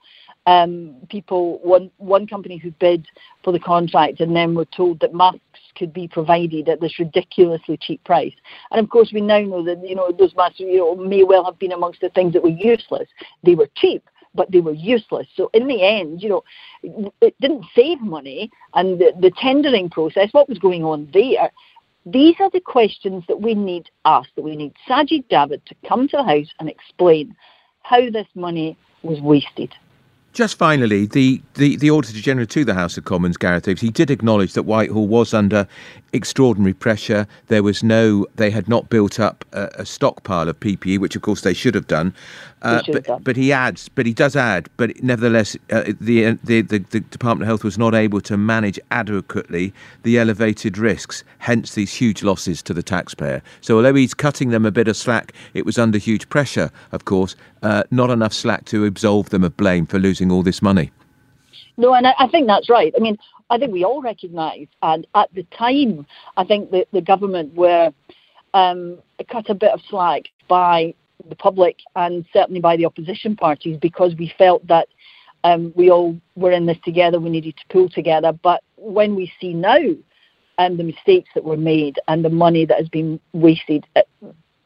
um, 0.46 0.94
people, 1.10 1.58
one, 1.62 1.90
one 1.98 2.26
company 2.26 2.56
who 2.56 2.70
bid 2.72 3.06
for 3.42 3.52
the 3.52 3.58
contract 3.58 4.20
and 4.20 4.34
then 4.34 4.54
were 4.54 4.64
told 4.66 5.00
that 5.00 5.12
masks 5.12 5.40
could 5.76 5.92
be 5.92 6.08
provided 6.08 6.68
at 6.68 6.80
this 6.80 6.98
ridiculously 6.98 7.76
cheap 7.76 8.02
price. 8.04 8.32
And 8.70 8.80
of 8.80 8.88
course, 8.88 9.10
we 9.12 9.20
now 9.20 9.40
know 9.40 9.64
that, 9.64 9.86
you 9.86 9.94
know, 9.94 10.12
those 10.12 10.34
masks, 10.36 10.60
you 10.60 10.78
know, 10.78 10.94
may 10.94 11.24
well 11.24 11.44
have 11.44 11.58
been 11.58 11.72
amongst 11.72 12.00
the 12.00 12.10
things 12.10 12.32
that 12.32 12.42
were 12.42 12.48
useless. 12.48 13.08
They 13.42 13.54
were 13.54 13.68
cheap, 13.76 14.08
but 14.34 14.50
they 14.50 14.60
were 14.60 14.72
useless. 14.72 15.26
So 15.36 15.50
in 15.52 15.66
the 15.66 15.82
end, 15.82 16.22
you 16.22 16.28
know, 16.28 17.12
it 17.20 17.34
didn't 17.40 17.66
save 17.74 18.00
money. 18.00 18.50
And 18.74 18.98
the, 19.00 19.12
the 19.20 19.32
tendering 19.40 19.90
process, 19.90 20.28
what 20.32 20.48
was 20.48 20.58
going 20.58 20.84
on 20.84 21.10
there, 21.12 21.50
these 22.06 22.36
are 22.38 22.50
the 22.50 22.60
questions 22.60 23.24
that 23.26 23.42
we 23.42 23.54
need 23.54 23.90
asked, 24.04 24.30
that 24.36 24.42
we 24.42 24.54
need 24.54 24.74
Sajid 24.88 25.24
Javid 25.28 25.64
to 25.64 25.74
come 25.88 26.06
to 26.08 26.18
the 26.18 26.22
House 26.22 26.52
and 26.60 26.68
explain 26.68 27.34
how 27.82 28.10
this 28.10 28.28
money 28.34 28.78
was 29.02 29.20
wasted. 29.20 29.74
Just 30.36 30.58
finally, 30.58 31.06
the, 31.06 31.40
the, 31.54 31.76
the 31.76 31.90
Auditor 31.90 32.20
General 32.20 32.46
to 32.48 32.62
the 32.62 32.74
House 32.74 32.98
of 32.98 33.06
Commons, 33.06 33.38
Gareth 33.38 33.62
Davies, 33.62 33.80
he 33.80 33.88
did 33.88 34.10
acknowledge 34.10 34.52
that 34.52 34.64
Whitehall 34.64 35.08
was 35.08 35.32
under 35.32 35.66
extraordinary 36.12 36.74
pressure. 36.74 37.26
There 37.48 37.62
was 37.62 37.82
no, 37.82 38.26
they 38.36 38.50
had 38.50 38.68
not 38.68 38.88
built 38.88 39.20
up 39.20 39.44
a, 39.52 39.68
a 39.74 39.86
stockpile 39.86 40.48
of 40.48 40.58
PPE, 40.60 40.98
which 40.98 41.16
of 41.16 41.22
course 41.22 41.42
they 41.42 41.54
should 41.54 41.74
have 41.74 41.86
done. 41.86 42.14
Uh, 42.62 42.82
but, 42.90 43.22
but 43.22 43.36
he 43.36 43.52
adds, 43.52 43.88
but 43.90 44.06
he 44.06 44.12
does 44.14 44.34
add, 44.34 44.68
but 44.76 45.00
nevertheless, 45.02 45.56
uh, 45.70 45.92
the, 46.00 46.26
uh, 46.26 46.36
the, 46.42 46.62
the, 46.62 46.78
the 46.78 47.00
Department 47.00 47.42
of 47.42 47.48
Health 47.48 47.64
was 47.64 47.78
not 47.78 47.94
able 47.94 48.20
to 48.22 48.36
manage 48.36 48.80
adequately 48.90 49.72
the 50.02 50.18
elevated 50.18 50.78
risks, 50.78 51.22
hence 51.38 51.74
these 51.74 51.94
huge 51.94 52.22
losses 52.22 52.62
to 52.62 52.74
the 52.74 52.82
taxpayer. 52.82 53.42
So 53.60 53.76
although 53.76 53.94
he's 53.94 54.14
cutting 54.14 54.50
them 54.50 54.64
a 54.64 54.72
bit 54.72 54.88
of 54.88 54.96
slack, 54.96 55.32
it 55.54 55.66
was 55.66 55.78
under 55.78 55.98
huge 55.98 56.28
pressure, 56.28 56.70
of 56.92 57.04
course, 57.04 57.36
uh, 57.62 57.84
not 57.90 58.10
enough 58.10 58.32
slack 58.32 58.64
to 58.66 58.84
absolve 58.84 59.28
them 59.28 59.44
of 59.44 59.56
blame 59.56 59.86
for 59.86 59.98
losing 59.98 60.32
all 60.32 60.42
this 60.42 60.62
money. 60.62 60.90
No, 61.76 61.94
and 61.94 62.06
I, 62.06 62.14
I 62.18 62.28
think 62.28 62.46
that's 62.46 62.70
right. 62.70 62.92
I 62.96 63.00
mean, 63.00 63.18
I 63.48 63.58
think 63.58 63.72
we 63.72 63.84
all 63.84 64.02
recognise, 64.02 64.66
and 64.82 65.06
at 65.14 65.32
the 65.34 65.44
time, 65.56 66.06
I 66.36 66.44
think 66.44 66.70
that 66.72 66.88
the 66.92 67.00
government 67.00 67.54
were 67.54 67.92
um, 68.54 68.98
cut 69.30 69.48
a 69.50 69.54
bit 69.54 69.72
of 69.72 69.80
slack 69.88 70.24
by 70.48 70.94
the 71.28 71.36
public 71.36 71.78
and 71.94 72.24
certainly 72.32 72.60
by 72.60 72.76
the 72.76 72.86
opposition 72.86 73.36
parties 73.36 73.78
because 73.80 74.14
we 74.18 74.32
felt 74.38 74.66
that 74.66 74.88
um, 75.44 75.72
we 75.76 75.90
all 75.90 76.16
were 76.34 76.52
in 76.52 76.66
this 76.66 76.78
together, 76.84 77.20
we 77.20 77.30
needed 77.30 77.56
to 77.56 77.64
pull 77.72 77.88
together. 77.88 78.32
But 78.32 78.62
when 78.76 79.14
we 79.14 79.32
see 79.40 79.54
now 79.54 79.78
um, 80.58 80.76
the 80.76 80.84
mistakes 80.84 81.30
that 81.34 81.44
were 81.44 81.56
made 81.56 81.98
and 82.08 82.24
the 82.24 82.30
money 82.30 82.64
that 82.64 82.78
has 82.78 82.88
been 82.88 83.20
wasted, 83.32 83.86
uh, 83.94 84.02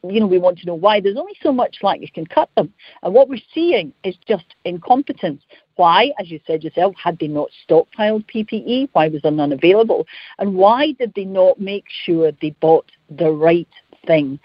you 0.03 0.19
know, 0.19 0.27
we 0.27 0.39
want 0.39 0.57
to 0.59 0.65
know 0.65 0.75
why. 0.75 0.99
There's 0.99 1.17
only 1.17 1.35
so 1.43 1.51
much 1.51 1.77
slack 1.79 2.01
you 2.01 2.11
can 2.11 2.25
cut 2.25 2.49
them. 2.55 2.73
And 3.03 3.13
what 3.13 3.29
we're 3.29 3.41
seeing 3.53 3.93
is 4.03 4.15
just 4.27 4.45
incompetence. 4.65 5.43
Why, 5.81 6.11
as 6.19 6.29
you 6.29 6.39
said 6.45 6.63
yourself, 6.63 6.93
had 7.03 7.17
they 7.17 7.27
not 7.27 7.49
stockpiled 7.67 8.25
PPE? 8.31 8.89
Why 8.93 9.07
was 9.07 9.23
there 9.23 9.31
none 9.31 9.51
available? 9.51 10.05
And 10.37 10.53
why 10.53 10.91
did 10.91 11.11
they 11.15 11.25
not 11.25 11.59
make 11.59 11.85
sure 12.05 12.31
they 12.39 12.51
bought 12.61 12.91
the 13.09 13.31
right 13.31 13.67
thing? 14.05 14.39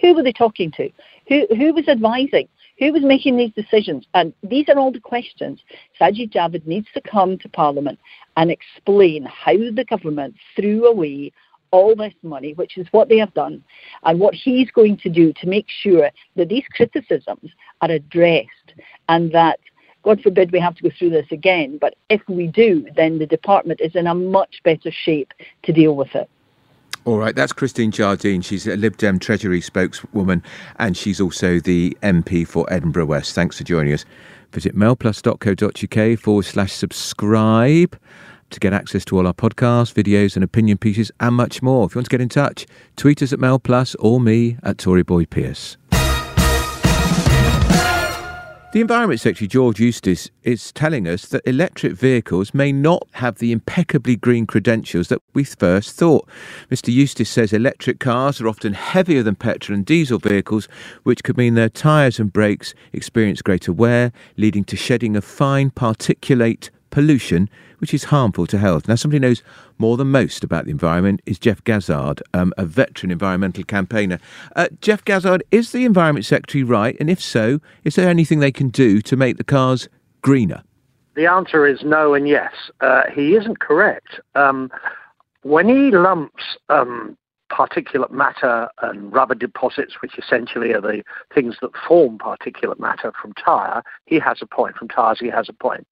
Who 0.00 0.14
were 0.14 0.22
they 0.22 0.32
talking 0.32 0.72
to? 0.78 0.88
Who, 1.28 1.46
who 1.54 1.74
was 1.74 1.88
advising? 1.88 2.48
Who 2.78 2.90
was 2.90 3.02
making 3.02 3.36
these 3.36 3.52
decisions? 3.52 4.06
And 4.14 4.32
these 4.42 4.64
are 4.70 4.78
all 4.78 4.90
the 4.90 4.98
questions. 4.98 5.60
Sajid 6.00 6.32
Javid 6.32 6.66
needs 6.66 6.86
to 6.94 7.02
come 7.02 7.36
to 7.40 7.50
Parliament 7.50 7.98
and 8.38 8.50
explain 8.50 9.26
how 9.26 9.58
the 9.58 9.84
government 9.86 10.36
threw 10.56 10.86
away 10.86 11.32
all 11.70 11.94
this 11.94 12.14
money, 12.22 12.54
which 12.54 12.78
is 12.78 12.86
what 12.92 13.10
they 13.10 13.18
have 13.18 13.34
done, 13.34 13.62
and 14.04 14.18
what 14.18 14.34
he's 14.34 14.70
going 14.70 14.96
to 14.96 15.10
do 15.10 15.32
to 15.34 15.46
make 15.46 15.66
sure 15.68 16.10
that 16.36 16.48
these 16.48 16.64
criticisms 16.74 17.50
are 17.82 17.90
addressed 17.90 18.72
and 19.08 19.32
that, 19.32 19.58
God 20.02 20.20
forbid, 20.22 20.52
we 20.52 20.60
have 20.60 20.74
to 20.76 20.82
go 20.82 20.90
through 20.96 21.10
this 21.10 21.26
again, 21.30 21.78
but 21.78 21.94
if 22.08 22.22
we 22.28 22.46
do, 22.46 22.86
then 22.96 23.18
the 23.18 23.26
department 23.26 23.80
is 23.80 23.94
in 23.94 24.06
a 24.06 24.14
much 24.14 24.62
better 24.62 24.90
shape 24.90 25.32
to 25.64 25.72
deal 25.72 25.96
with 25.96 26.14
it. 26.14 26.28
All 27.04 27.16
right, 27.16 27.34
that's 27.34 27.52
Christine 27.52 27.90
Jardine. 27.90 28.42
She's 28.42 28.66
a 28.66 28.76
Lib 28.76 28.96
Dem 28.98 29.18
Treasury 29.18 29.60
spokeswoman 29.60 30.42
and 30.78 30.96
she's 30.96 31.20
also 31.20 31.58
the 31.58 31.96
MP 32.02 32.46
for 32.46 32.70
Edinburgh 32.70 33.06
West. 33.06 33.34
Thanks 33.34 33.56
for 33.56 33.64
joining 33.64 33.94
us. 33.94 34.04
Visit 34.52 34.76
mailplus.co.uk 34.76 36.18
forward 36.18 36.44
slash 36.44 36.72
subscribe 36.72 37.98
to 38.50 38.60
get 38.60 38.72
access 38.72 39.04
to 39.06 39.18
all 39.18 39.26
our 39.26 39.34
podcasts, 39.34 39.92
videos, 39.92 40.34
and 40.34 40.44
opinion 40.44 40.78
pieces, 40.78 41.10
and 41.20 41.34
much 41.34 41.62
more. 41.62 41.86
If 41.86 41.94
you 41.94 41.98
want 41.98 42.06
to 42.06 42.10
get 42.10 42.20
in 42.20 42.28
touch, 42.28 42.66
tweet 42.96 43.22
us 43.22 43.32
at 43.32 43.38
MailPlus 43.38 43.96
or 43.98 44.20
me 44.20 44.56
at 44.62 44.78
Tory 44.78 45.02
Boy 45.02 45.26
Pierce. 45.26 45.76
The 48.70 48.82
Environment 48.82 49.18
Secretary, 49.18 49.48
George 49.48 49.80
Eustice, 49.80 50.28
is 50.42 50.72
telling 50.72 51.08
us 51.08 51.24
that 51.28 51.48
electric 51.48 51.94
vehicles 51.94 52.52
may 52.52 52.70
not 52.70 53.08
have 53.12 53.38
the 53.38 53.50
impeccably 53.50 54.14
green 54.14 54.46
credentials 54.46 55.08
that 55.08 55.22
we 55.32 55.42
first 55.44 55.96
thought. 55.96 56.28
Mr. 56.70 56.92
Eustice 56.92 57.30
says 57.30 57.54
electric 57.54 57.98
cars 57.98 58.42
are 58.42 58.46
often 58.46 58.74
heavier 58.74 59.22
than 59.22 59.36
petrol 59.36 59.74
and 59.74 59.86
diesel 59.86 60.18
vehicles, 60.18 60.68
which 61.02 61.24
could 61.24 61.38
mean 61.38 61.54
their 61.54 61.70
tyres 61.70 62.20
and 62.20 62.30
brakes 62.30 62.74
experience 62.92 63.40
greater 63.40 63.72
wear, 63.72 64.12
leading 64.36 64.64
to 64.64 64.76
shedding 64.76 65.16
of 65.16 65.24
fine 65.24 65.70
particulate 65.70 66.68
pollution, 66.90 67.48
which 67.78 67.94
is 67.94 68.04
harmful 68.04 68.46
to 68.46 68.58
health. 68.58 68.88
Now, 68.88 68.94
somebody 68.94 69.18
knows 69.18 69.42
more 69.78 69.96
than 69.96 70.08
most 70.08 70.44
about 70.44 70.64
the 70.64 70.70
environment 70.70 71.22
is 71.26 71.38
Jeff 71.38 71.62
Gazzard, 71.64 72.22
um, 72.34 72.52
a 72.58 72.64
veteran 72.64 73.10
environmental 73.10 73.64
campaigner. 73.64 74.18
Uh, 74.56 74.68
Jeff 74.80 75.04
Gazzard, 75.04 75.42
is 75.50 75.72
the 75.72 75.84
Environment 75.84 76.24
Secretary 76.24 76.64
right? 76.64 76.96
And 77.00 77.08
if 77.10 77.20
so, 77.20 77.60
is 77.84 77.94
there 77.94 78.08
anything 78.08 78.40
they 78.40 78.52
can 78.52 78.68
do 78.68 79.00
to 79.02 79.16
make 79.16 79.36
the 79.36 79.44
cars 79.44 79.88
greener? 80.22 80.62
The 81.14 81.26
answer 81.26 81.66
is 81.66 81.80
no 81.82 82.14
and 82.14 82.28
yes. 82.28 82.52
Uh, 82.80 83.02
he 83.12 83.34
isn't 83.34 83.58
correct. 83.58 84.20
Um, 84.34 84.70
when 85.42 85.68
he 85.68 85.90
lumps 85.90 86.44
um, 86.68 87.16
particulate 87.50 88.10
matter 88.10 88.68
and 88.82 89.12
rubber 89.12 89.34
deposits, 89.34 89.94
which 90.00 90.18
essentially 90.18 90.72
are 90.72 90.80
the 90.80 91.02
things 91.34 91.56
that 91.60 91.70
form 91.86 92.18
particulate 92.18 92.78
matter 92.78 93.12
from 93.20 93.32
tyre, 93.34 93.82
he 94.06 94.18
has 94.18 94.38
a 94.42 94.46
point. 94.46 94.76
From 94.76 94.88
tyres, 94.88 95.18
he 95.18 95.28
has 95.28 95.48
a 95.48 95.52
point 95.52 95.86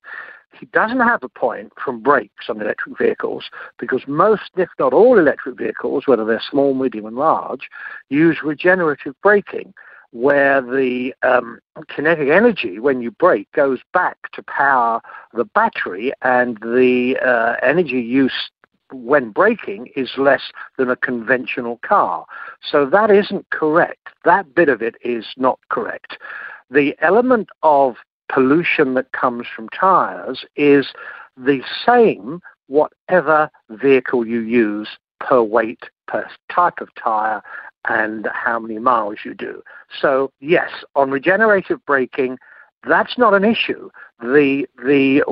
he 0.58 0.66
doesn't 0.66 1.00
have 1.00 1.22
a 1.22 1.28
point 1.28 1.72
from 1.82 2.02
brakes 2.02 2.46
on 2.48 2.60
electric 2.60 2.98
vehicles 2.98 3.44
because 3.78 4.02
most, 4.06 4.50
if 4.56 4.68
not 4.78 4.92
all, 4.92 5.18
electric 5.18 5.56
vehicles, 5.56 6.06
whether 6.06 6.24
they're 6.24 6.42
small, 6.50 6.74
medium, 6.74 7.06
and 7.06 7.16
large, 7.16 7.68
use 8.08 8.38
regenerative 8.42 9.14
braking, 9.22 9.74
where 10.12 10.62
the 10.62 11.12
um, 11.22 11.58
kinetic 11.88 12.28
energy 12.28 12.78
when 12.78 13.02
you 13.02 13.10
brake 13.10 13.50
goes 13.52 13.80
back 13.92 14.16
to 14.32 14.42
power 14.42 15.00
the 15.34 15.44
battery, 15.44 16.12
and 16.22 16.58
the 16.58 17.16
uh, 17.24 17.56
energy 17.62 18.00
use 18.00 18.50
when 18.92 19.30
braking 19.30 19.88
is 19.96 20.10
less 20.16 20.52
than 20.78 20.88
a 20.90 20.96
conventional 20.96 21.78
car. 21.78 22.24
So 22.62 22.86
that 22.86 23.10
isn't 23.10 23.50
correct. 23.50 24.08
That 24.24 24.54
bit 24.54 24.68
of 24.68 24.80
it 24.80 24.94
is 25.02 25.26
not 25.36 25.58
correct. 25.68 26.18
The 26.70 26.96
element 27.00 27.48
of 27.62 27.96
pollution 28.32 28.94
that 28.94 29.12
comes 29.12 29.46
from 29.54 29.68
tyres 29.68 30.44
is 30.56 30.92
the 31.36 31.62
same 31.84 32.40
whatever 32.68 33.50
vehicle 33.70 34.26
you 34.26 34.40
use 34.40 34.88
per 35.20 35.42
weight, 35.42 35.84
per 36.08 36.28
type 36.52 36.80
of 36.80 36.88
tyre, 36.94 37.42
and 37.88 38.28
how 38.32 38.58
many 38.58 38.78
miles 38.78 39.18
you 39.24 39.34
do. 39.34 39.62
So, 40.00 40.32
yes, 40.40 40.70
on 40.94 41.10
regenerative 41.10 41.84
braking, 41.86 42.38
that's 42.86 43.16
not 43.18 43.34
an 43.34 43.44
issue. 43.44 43.90
The 44.20 44.66
the 44.76 45.22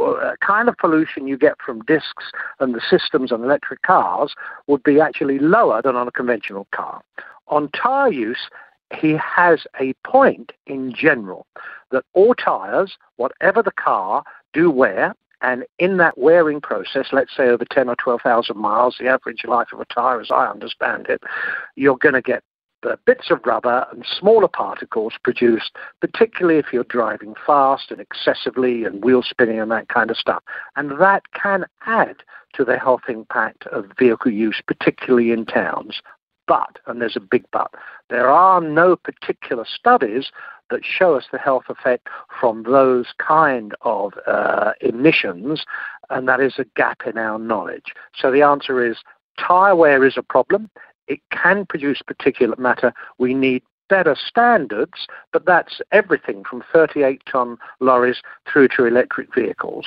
uh, 0.00 0.34
kind 0.44 0.68
of 0.68 0.76
pollution 0.76 1.26
you 1.26 1.38
get 1.38 1.54
from 1.64 1.82
discs 1.82 2.24
and 2.60 2.74
the 2.74 2.80
systems 2.80 3.32
on 3.32 3.42
electric 3.42 3.82
cars 3.82 4.34
would 4.66 4.82
be 4.82 5.00
actually 5.00 5.38
lower 5.38 5.80
than 5.82 5.96
on 5.96 6.08
a 6.08 6.12
conventional 6.12 6.66
car. 6.72 7.02
On 7.48 7.68
tyre 7.70 8.12
use, 8.12 8.48
he 8.92 9.16
has 9.16 9.66
a 9.80 9.92
point 10.04 10.52
in 10.66 10.92
general 10.94 11.46
that 11.90 12.04
all 12.12 12.34
tyres, 12.34 12.96
whatever 13.16 13.62
the 13.62 13.72
car, 13.72 14.24
do 14.52 14.70
wear. 14.70 15.14
And 15.40 15.64
in 15.78 15.98
that 15.98 16.16
wearing 16.16 16.60
process, 16.60 17.08
let's 17.12 17.36
say 17.36 17.48
over 17.48 17.64
10 17.70 17.88
or 17.88 17.96
12,000 17.96 18.56
miles, 18.56 18.96
the 18.98 19.08
average 19.08 19.44
life 19.44 19.68
of 19.72 19.80
a 19.80 19.84
tyre, 19.84 20.20
as 20.20 20.30
I 20.30 20.46
understand 20.46 21.06
it, 21.08 21.22
you're 21.76 21.98
going 21.98 22.14
to 22.14 22.22
get 22.22 22.42
bits 23.06 23.30
of 23.30 23.40
rubber 23.46 23.86
and 23.92 24.04
smaller 24.06 24.48
particles 24.48 25.14
produced, 25.22 25.72
particularly 26.00 26.58
if 26.58 26.66
you're 26.72 26.84
driving 26.84 27.34
fast 27.46 27.90
and 27.90 28.00
excessively 28.00 28.84
and 28.84 29.04
wheel 29.04 29.22
spinning 29.22 29.58
and 29.58 29.70
that 29.70 29.88
kind 29.88 30.10
of 30.10 30.16
stuff. 30.16 30.42
And 30.76 31.00
that 31.00 31.22
can 31.32 31.64
add 31.86 32.16
to 32.54 32.64
the 32.64 32.78
health 32.78 33.02
impact 33.08 33.66
of 33.68 33.86
vehicle 33.98 34.30
use, 34.30 34.60
particularly 34.66 35.32
in 35.32 35.46
towns. 35.46 36.00
But, 36.46 36.78
and 36.86 37.00
there's 37.00 37.16
a 37.16 37.20
big 37.20 37.44
but, 37.52 37.72
there 38.10 38.28
are 38.28 38.60
no 38.60 38.96
particular 38.96 39.64
studies 39.66 40.30
that 40.70 40.84
show 40.84 41.14
us 41.14 41.24
the 41.30 41.38
health 41.38 41.64
effect 41.68 42.08
from 42.40 42.62
those 42.64 43.06
kind 43.18 43.74
of 43.82 44.14
uh, 44.26 44.72
emissions, 44.80 45.64
and 46.10 46.28
that 46.28 46.40
is 46.40 46.54
a 46.58 46.64
gap 46.76 47.02
in 47.06 47.18
our 47.18 47.38
knowledge. 47.38 47.92
So 48.16 48.30
the 48.30 48.42
answer 48.42 48.84
is 48.84 48.98
tyre 49.38 49.76
wear 49.76 50.04
is 50.04 50.16
a 50.16 50.22
problem. 50.22 50.70
It 51.06 51.20
can 51.30 51.66
produce 51.66 52.00
particulate 52.02 52.58
matter. 52.58 52.92
We 53.18 53.34
need 53.34 53.62
better 53.88 54.16
standards, 54.16 55.06
but 55.32 55.44
that's 55.44 55.80
everything 55.92 56.44
from 56.48 56.64
38 56.72 57.22
ton 57.30 57.58
lorries 57.80 58.22
through 58.50 58.68
to 58.76 58.86
electric 58.86 59.34
vehicles. 59.34 59.86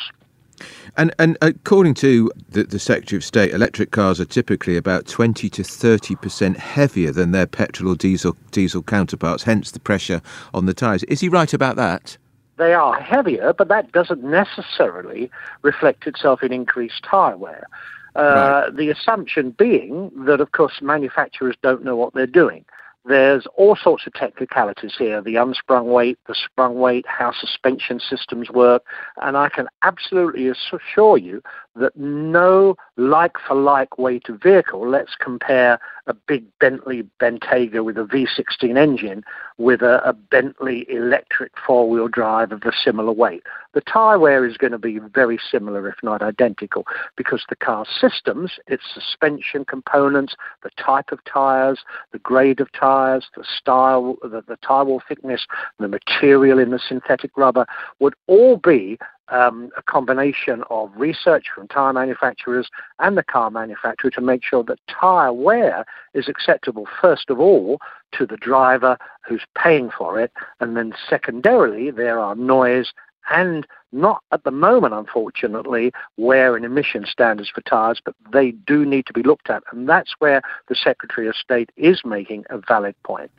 And 0.95 1.13
and 1.19 1.37
according 1.41 1.93
to 1.95 2.31
the, 2.49 2.63
the, 2.63 2.79
Secretary 2.79 3.17
of 3.17 3.23
State, 3.23 3.53
electric 3.53 3.91
cars 3.91 4.19
are 4.19 4.25
typically 4.25 4.77
about 4.77 5.05
20 5.05 5.49
to 5.49 5.63
30 5.63 6.15
percent 6.15 6.57
heavier 6.57 7.11
than 7.11 7.31
their 7.31 7.47
petrol 7.47 7.91
or 7.91 7.95
diesel 7.95 8.35
diesel 8.51 8.81
counterparts. 8.81 9.43
Hence 9.43 9.71
the 9.71 9.79
pressure 9.79 10.21
on 10.53 10.65
the 10.65 10.73
tyres. 10.73 11.03
Is 11.03 11.19
he 11.19 11.29
right 11.29 11.53
about 11.53 11.75
that? 11.75 12.17
They 12.57 12.73
are 12.73 12.99
heavier, 12.99 13.53
but 13.53 13.67
that 13.67 13.91
doesn't 13.91 14.23
necessarily 14.23 15.29
reflect 15.61 16.07
itself 16.07 16.41
in 16.41 16.51
increased 16.51 17.03
tyre 17.03 17.37
wear. 17.37 17.67
Uh, 18.15 18.63
right. 18.65 18.75
The 18.75 18.89
assumption 18.89 19.51
being 19.51 20.11
that, 20.25 20.41
of 20.41 20.51
course, 20.53 20.81
manufacturers 20.81 21.55
don't 21.61 21.83
know 21.83 21.95
what 21.95 22.15
they're 22.15 22.25
doing. 22.25 22.65
There's 23.07 23.47
all 23.55 23.75
sorts 23.75 24.05
of 24.05 24.13
technicalities 24.13 24.95
here 24.97 25.21
the 25.21 25.37
unsprung 25.37 25.87
weight, 25.87 26.19
the 26.27 26.35
sprung 26.35 26.75
weight, 26.75 27.05
how 27.07 27.31
suspension 27.31 27.99
systems 27.99 28.49
work. 28.49 28.83
And 29.21 29.37
I 29.37 29.49
can 29.49 29.67
absolutely 29.81 30.49
assure 30.49 31.17
you 31.17 31.41
that 31.75 31.95
no 31.95 32.75
like 32.97 33.37
for 33.47 33.55
like 33.55 33.97
weight 33.97 34.27
of 34.27 34.41
vehicle, 34.41 34.87
let's 34.87 35.15
compare 35.19 35.79
a 36.07 36.13
big 36.13 36.45
Bentley 36.59 37.03
Bentayga 37.19 37.83
with 37.83 37.97
a 37.97 38.03
V16 38.03 38.77
engine 38.77 39.23
with 39.57 39.81
a, 39.81 40.01
a 40.07 40.13
Bentley 40.13 40.85
electric 40.89 41.51
four 41.65 41.89
wheel 41.89 42.07
drive 42.07 42.51
of 42.51 42.63
a 42.63 42.71
similar 42.83 43.11
weight. 43.11 43.43
The 43.73 43.81
tyre 43.81 44.17
wear 44.17 44.45
is 44.45 44.57
going 44.57 44.71
to 44.71 44.79
be 44.79 44.99
very 44.99 45.37
similar, 45.51 45.87
if 45.87 45.95
not 46.01 46.21
identical, 46.21 46.85
because 47.15 47.45
the 47.49 47.55
car's 47.55 47.89
systems, 47.99 48.53
its 48.67 48.83
suspension 48.93 49.65
components, 49.65 50.35
the 50.63 50.71
type 50.77 51.11
of 51.11 51.23
tyres, 51.25 51.79
the 52.11 52.19
grade 52.19 52.59
of 52.59 52.71
tyres, 52.71 53.27
the 53.35 53.43
style, 53.43 54.15
the, 54.23 54.43
the 54.47 54.57
tyre 54.65 54.85
wall 54.85 55.01
thickness, 55.07 55.45
the 55.79 55.87
material 55.87 56.57
in 56.57 56.71
the 56.71 56.79
synthetic 56.79 57.31
rubber 57.37 57.65
would 57.99 58.15
all 58.27 58.57
be 58.57 58.97
um, 59.29 59.69
a 59.77 59.81
combination 59.81 60.63
of 60.69 60.91
research 60.95 61.45
from 61.53 61.67
tyre 61.67 61.93
manufacturers 61.93 62.69
and 62.99 63.17
the 63.17 63.23
car 63.23 63.49
manufacturer 63.49 64.11
to 64.11 64.21
make 64.21 64.43
sure 64.43 64.63
that 64.63 64.79
tyre 64.87 65.33
wear 65.33 65.85
is 66.13 66.27
acceptable, 66.27 66.87
first 67.01 67.29
of 67.29 67.39
all, 67.39 67.79
to 68.13 68.25
the 68.25 68.37
driver 68.37 68.97
who's 69.27 69.45
paying 69.55 69.89
for 69.89 70.19
it, 70.19 70.31
and 70.59 70.77
then 70.77 70.93
secondarily, 71.09 71.91
there 71.91 72.19
are 72.19 72.35
noise 72.35 72.93
and 73.29 73.67
not 73.91 74.21
at 74.31 74.43
the 74.43 74.51
moment, 74.51 74.93
unfortunately, 74.93 75.91
wear 76.17 76.55
and 76.55 76.65
emission 76.65 77.05
standards 77.05 77.49
for 77.49 77.61
tyres, 77.61 78.01
but 78.03 78.15
they 78.31 78.51
do 78.51 78.85
need 78.85 79.05
to 79.05 79.13
be 79.13 79.23
looked 79.23 79.49
at. 79.49 79.63
And 79.71 79.87
that's 79.87 80.15
where 80.19 80.41
the 80.67 80.75
Secretary 80.75 81.27
of 81.27 81.35
State 81.35 81.69
is 81.77 82.01
making 82.05 82.45
a 82.49 82.57
valid 82.57 82.95
point. 83.03 83.31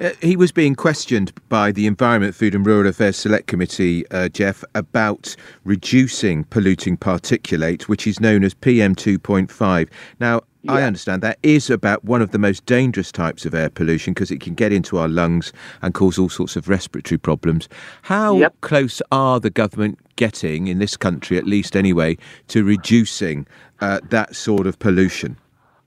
Uh, 0.00 0.10
he 0.20 0.36
was 0.36 0.52
being 0.52 0.74
questioned 0.74 1.32
by 1.48 1.72
the 1.72 1.86
Environment, 1.86 2.34
Food 2.34 2.54
and 2.54 2.66
Rural 2.66 2.88
Affairs 2.88 3.16
Select 3.16 3.46
Committee, 3.46 4.08
uh, 4.10 4.28
Jeff, 4.28 4.64
about 4.74 5.36
reducing 5.64 6.44
polluting 6.44 6.96
particulate, 6.96 7.82
which 7.82 8.06
is 8.06 8.20
known 8.20 8.44
as 8.44 8.54
PM2.5. 8.54 9.88
Now, 10.20 10.42
yeah. 10.62 10.72
I 10.72 10.82
understand 10.82 11.22
that 11.22 11.38
is 11.42 11.70
about 11.70 12.04
one 12.04 12.22
of 12.22 12.30
the 12.30 12.38
most 12.38 12.66
dangerous 12.66 13.10
types 13.10 13.44
of 13.44 13.54
air 13.54 13.68
pollution 13.68 14.14
because 14.14 14.30
it 14.30 14.40
can 14.40 14.54
get 14.54 14.72
into 14.72 14.96
our 14.98 15.08
lungs 15.08 15.52
and 15.82 15.92
cause 15.92 16.18
all 16.18 16.28
sorts 16.28 16.54
of 16.54 16.68
respiratory 16.68 17.18
problems. 17.18 17.68
How 18.02 18.38
yep. 18.38 18.54
close 18.60 19.02
are 19.10 19.40
the 19.40 19.50
government 19.50 19.98
getting, 20.16 20.68
in 20.68 20.78
this 20.78 20.96
country 20.96 21.36
at 21.36 21.46
least 21.46 21.76
anyway, 21.76 22.16
to 22.48 22.62
reducing 22.62 23.46
uh, 23.80 24.00
that 24.10 24.36
sort 24.36 24.66
of 24.68 24.78
pollution? 24.78 25.36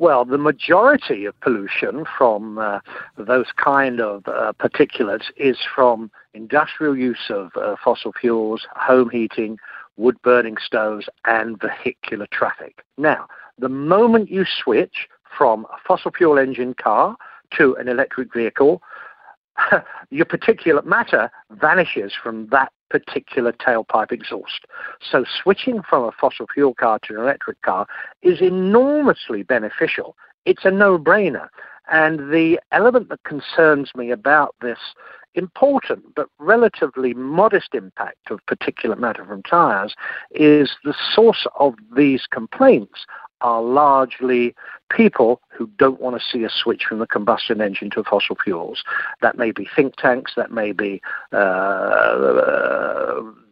Well, 0.06 0.24
the 0.24 0.38
majority 0.38 1.26
of 1.26 1.34
pollution 1.42 2.06
from 2.16 2.60
uh, 2.60 2.82
those 3.18 3.48
kind 3.58 4.00
of 4.00 4.28
uh, 4.28 4.54
particulates 4.54 5.32
is 5.36 5.58
from 5.74 6.12
industrial 6.36 6.96
use 6.96 7.32
of 7.32 7.50
uh, 7.56 7.76
fossil 7.84 8.14
fuels, 8.14 8.68
home 8.76 9.10
heating, 9.10 9.58
wood 9.98 10.22
burning 10.22 10.58
stoves, 10.64 11.10
and 11.26 11.60
vehicular 11.60 12.28
traffic. 12.32 12.84
Now, 13.00 13.26
the 13.58 13.68
moment 13.68 14.30
you 14.30 14.46
switch 14.46 15.08
from 15.36 15.66
a 15.74 15.78
fossil 15.88 16.12
fuel 16.12 16.38
engine 16.38 16.76
car 16.76 17.18
to 17.58 17.74
an 17.78 17.88
electric 17.88 18.32
vehicle, 18.32 18.84
your 20.10 20.26
particulate 20.26 20.86
matter 20.86 21.32
vanishes 21.52 22.14
from 22.22 22.48
that 22.48 22.72
particular 22.90 23.52
tailpipe 23.52 24.12
exhaust. 24.12 24.66
So 25.02 25.26
switching 25.42 25.82
from 25.82 26.04
a 26.04 26.12
fossil 26.12 26.48
fuel 26.54 26.74
car 26.74 27.00
to 27.04 27.16
an 27.16 27.20
electric 27.22 27.62
car 27.62 27.88
is 28.22 28.42
enormously 28.42 29.44
beneficial. 29.44 30.16
It's 30.46 30.66
a 30.66 30.72
no-brainer. 30.72 31.48
And 31.92 32.32
the 32.32 32.60
element 32.72 33.10
that 33.10 33.24
concerns 33.24 33.92
me 33.96 34.12
about 34.12 34.56
this 34.62 34.80
important 35.36 36.16
but 36.16 36.28
relatively 36.40 37.14
modest 37.14 37.74
impact 37.74 38.32
of 38.32 38.40
particulate 38.46 39.00
matter 39.00 39.26
from 39.26 39.44
tyres 39.44 39.94
is 40.32 40.72
the 40.84 40.96
source 41.14 41.46
of 41.60 41.76
these 41.96 42.26
complaints 42.26 43.06
are 43.42 43.62
largely 43.62 44.56
people 44.90 45.42
who 45.50 45.70
don't 45.78 46.02
want 46.02 46.16
to 46.20 46.24
see 46.32 46.44
a 46.44 46.50
switch 46.50 46.86
from 46.88 47.00
the 47.00 47.08
combustion 47.08 47.62
engine 47.62 47.90
to 47.92 48.04
fossil 48.04 48.36
fuels. 48.44 48.84
That 49.22 49.38
may 49.38 49.52
be 49.52 49.68
think 49.76 49.96
tanks, 49.96 50.34
that 50.36 50.52
may 50.52 50.72
be 50.72 51.02
uh, 51.32 52.16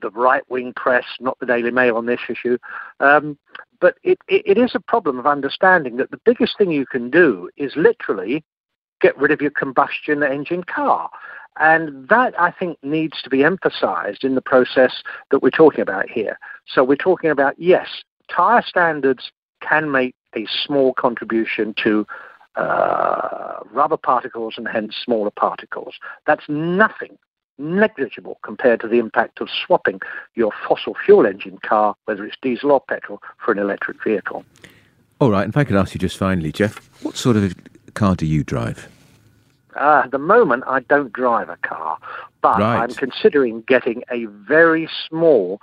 the 0.02 0.12
right 0.13 0.43
wing 0.50 0.74
press, 0.76 1.06
not 1.19 1.39
the 1.39 1.46
Daily 1.46 1.72
Mail 1.72 1.98
on 1.98 2.06
this 2.06 2.22
issue. 2.30 2.58
Um, 3.00 3.38
but 3.80 3.96
it, 4.04 4.19
it, 4.28 4.43
it 4.46 4.58
is 4.58 4.76
a 4.76 4.80
problem 4.80 5.19
of 5.19 5.28
understanding 5.28 5.98
that 5.98 6.12
the 6.12 6.22
biggest 6.24 6.58
thing 6.58 6.72
you 6.72 6.86
can 6.86 7.10
do 7.10 7.50
is 7.58 7.74
literally 7.76 8.43
get 9.02 9.17
rid 9.17 9.32
of 9.32 9.41
your 9.41 9.52
combustion 9.52 10.24
engine 10.24 10.63
car. 10.63 11.10
And 11.60 12.08
that, 12.10 12.34
I 12.39 12.52
think, 12.52 12.80
needs 12.82 13.22
to 13.22 13.30
be 13.30 13.43
emphasized 13.43 14.24
in 14.24 14.36
the 14.36 14.41
process 14.41 15.04
that 15.30 15.43
we're 15.43 15.52
talking 15.52 15.82
about 15.82 16.10
here. 16.10 16.39
So 16.65 16.84
we're 16.84 16.96
talking 16.96 17.30
about, 17.30 17.60
yes, 17.60 17.88
tyre 18.34 18.63
standards 18.65 19.32
can 19.67 19.91
make 19.91 20.15
a 20.36 20.45
small 20.65 20.93
contribution 20.93 21.73
to 21.84 22.06
uh, 22.56 23.60
rubber 23.71 23.97
particles 23.97 24.56
and 24.58 24.67
hence 24.67 24.95
smaller 25.04 25.32
particles. 25.32 25.95
That's 26.28 26.47
nothing 26.47 27.17
negligible 27.58 28.39
compared 28.43 28.82
to 28.82 28.88
the 28.88 28.97
impact 28.97 29.39
of 29.41 29.49
swapping 29.49 30.02
your 30.36 30.52
fossil 30.67 30.95
fuel 31.06 31.26
engine 31.26 31.60
car, 31.60 31.95
whether 32.06 32.26
it's 32.26 32.38
diesel 32.41 32.71
or 32.71 32.82
petrol, 32.82 33.21
for 33.43 33.52
an 33.52 33.60
electric 33.60 34.04
vehicle. 34.04 34.43
All 35.19 35.32
right, 35.32 35.43
and 35.43 35.54
if 35.54 35.58
I 35.58 35.63
could 35.63 35.76
ask 35.76 35.93
you 35.93 35.99
just 35.99 36.17
finally, 36.17 36.52
Jeff, 36.52 36.89
what 37.04 37.15
sort 37.15 37.38
of 37.38 37.54
car 37.93 38.15
do 38.15 38.26
you 38.26 38.43
drive? 38.43 38.89
Uh, 39.76 40.02
at 40.04 40.12
the 40.12 40.19
moment, 40.19 40.63
I 40.67 40.82
don't 40.82 41.12
drive 41.13 41.49
a 41.49 41.58
car, 41.58 41.97
but 42.41 42.60
right. 42.60 42.84
I'm 42.84 42.93
considering 42.93 43.62
getting 43.62 44.04
a 44.12 44.26
very 44.26 44.88
small 45.08 45.62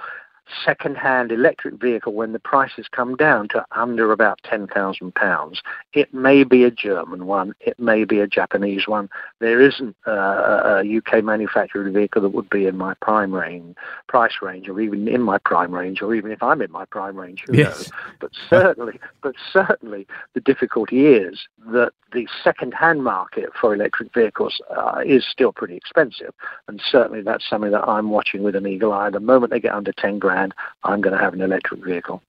second-hand 0.65 1.33
electric 1.33 1.75
vehicle 1.75 2.13
when 2.13 2.33
the 2.33 2.39
prices 2.39 2.87
come 2.91 3.17
down 3.17 3.49
to 3.49 3.65
under 3.73 4.13
about 4.13 4.41
£10,000. 4.43 5.57
It 5.93 6.15
may 6.15 6.45
be 6.45 6.65
a 6.65 6.71
German 6.71 7.27
one, 7.27 7.55
it 7.61 7.79
may 7.79 8.05
be 8.05 8.21
a 8.21 8.27
Japanese 8.27 8.87
one. 8.87 9.09
There 9.41 9.61
isn't 9.61 9.97
uh, 10.07 10.83
a 10.83 10.97
UK 10.99 11.25
manufactured 11.25 11.93
vehicle 11.93 12.23
that 12.23 12.31
would 12.31 12.51
be 12.51 12.67
in 12.67 12.77
my 12.77 12.95
prime 12.95 13.35
range, 13.35 13.77
price 14.09 14.35
range, 14.43 14.69
or 14.69 14.81
even 14.81 15.09
in 15.09 15.23
my 15.23 15.39
prime 15.39 15.73
range, 15.75 16.03
or 16.03 16.15
even 16.15 16.31
if 16.31 16.43
I'm 16.43 16.63
in 16.63 16.71
my 16.71 16.85
prime 16.85 17.17
range, 17.17 17.45
who 17.47 17.57
yes. 17.57 17.77
knows? 17.77 17.91
But 18.21 18.31
certainly, 18.49 19.01
but 19.23 19.35
certainly, 19.53 20.07
the 20.35 20.41
difficulty 20.41 21.07
is 21.07 21.47
that 21.67 21.93
the 22.13 22.27
second-hand 22.43 23.05
market 23.05 23.51
for 23.59 23.73
electric 23.73 24.13
vehicles 24.13 24.61
uh, 24.77 25.01
is 25.05 25.25
still 25.29 25.53
pretty 25.53 25.77
expensive, 25.77 26.35
and 26.69 26.81
certainly 26.91 27.23
that's 27.23 27.49
something 27.49 27.71
that 27.71 27.89
I'm 27.89 28.11
watching 28.11 28.43
with 28.43 28.57
an 28.57 28.67
eagle 28.67 28.93
eye. 28.93 29.11
The 29.11 29.21
moment 29.21 29.53
they 29.53 29.61
get 29.61 29.75
under 29.75 29.93
10 29.93 30.19
grand, 30.19 30.40
I'm 30.85 31.01
going 31.01 31.17
to 31.17 31.23
have 31.23 31.35
an 31.35 31.41
electric 31.43 31.85
vehicle. 31.85 32.23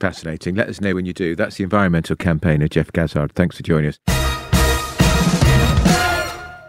Fascinating. 0.00 0.54
Let 0.54 0.68
us 0.68 0.80
know 0.80 0.94
when 0.94 1.06
you 1.06 1.12
do. 1.12 1.36
That's 1.36 1.56
the 1.56 1.64
environmental 1.64 2.16
campaigner, 2.16 2.68
Jeff 2.68 2.92
Gazzard. 2.92 3.32
Thanks 3.32 3.56
for 3.56 3.62
joining 3.62 3.90
us. 3.90 3.98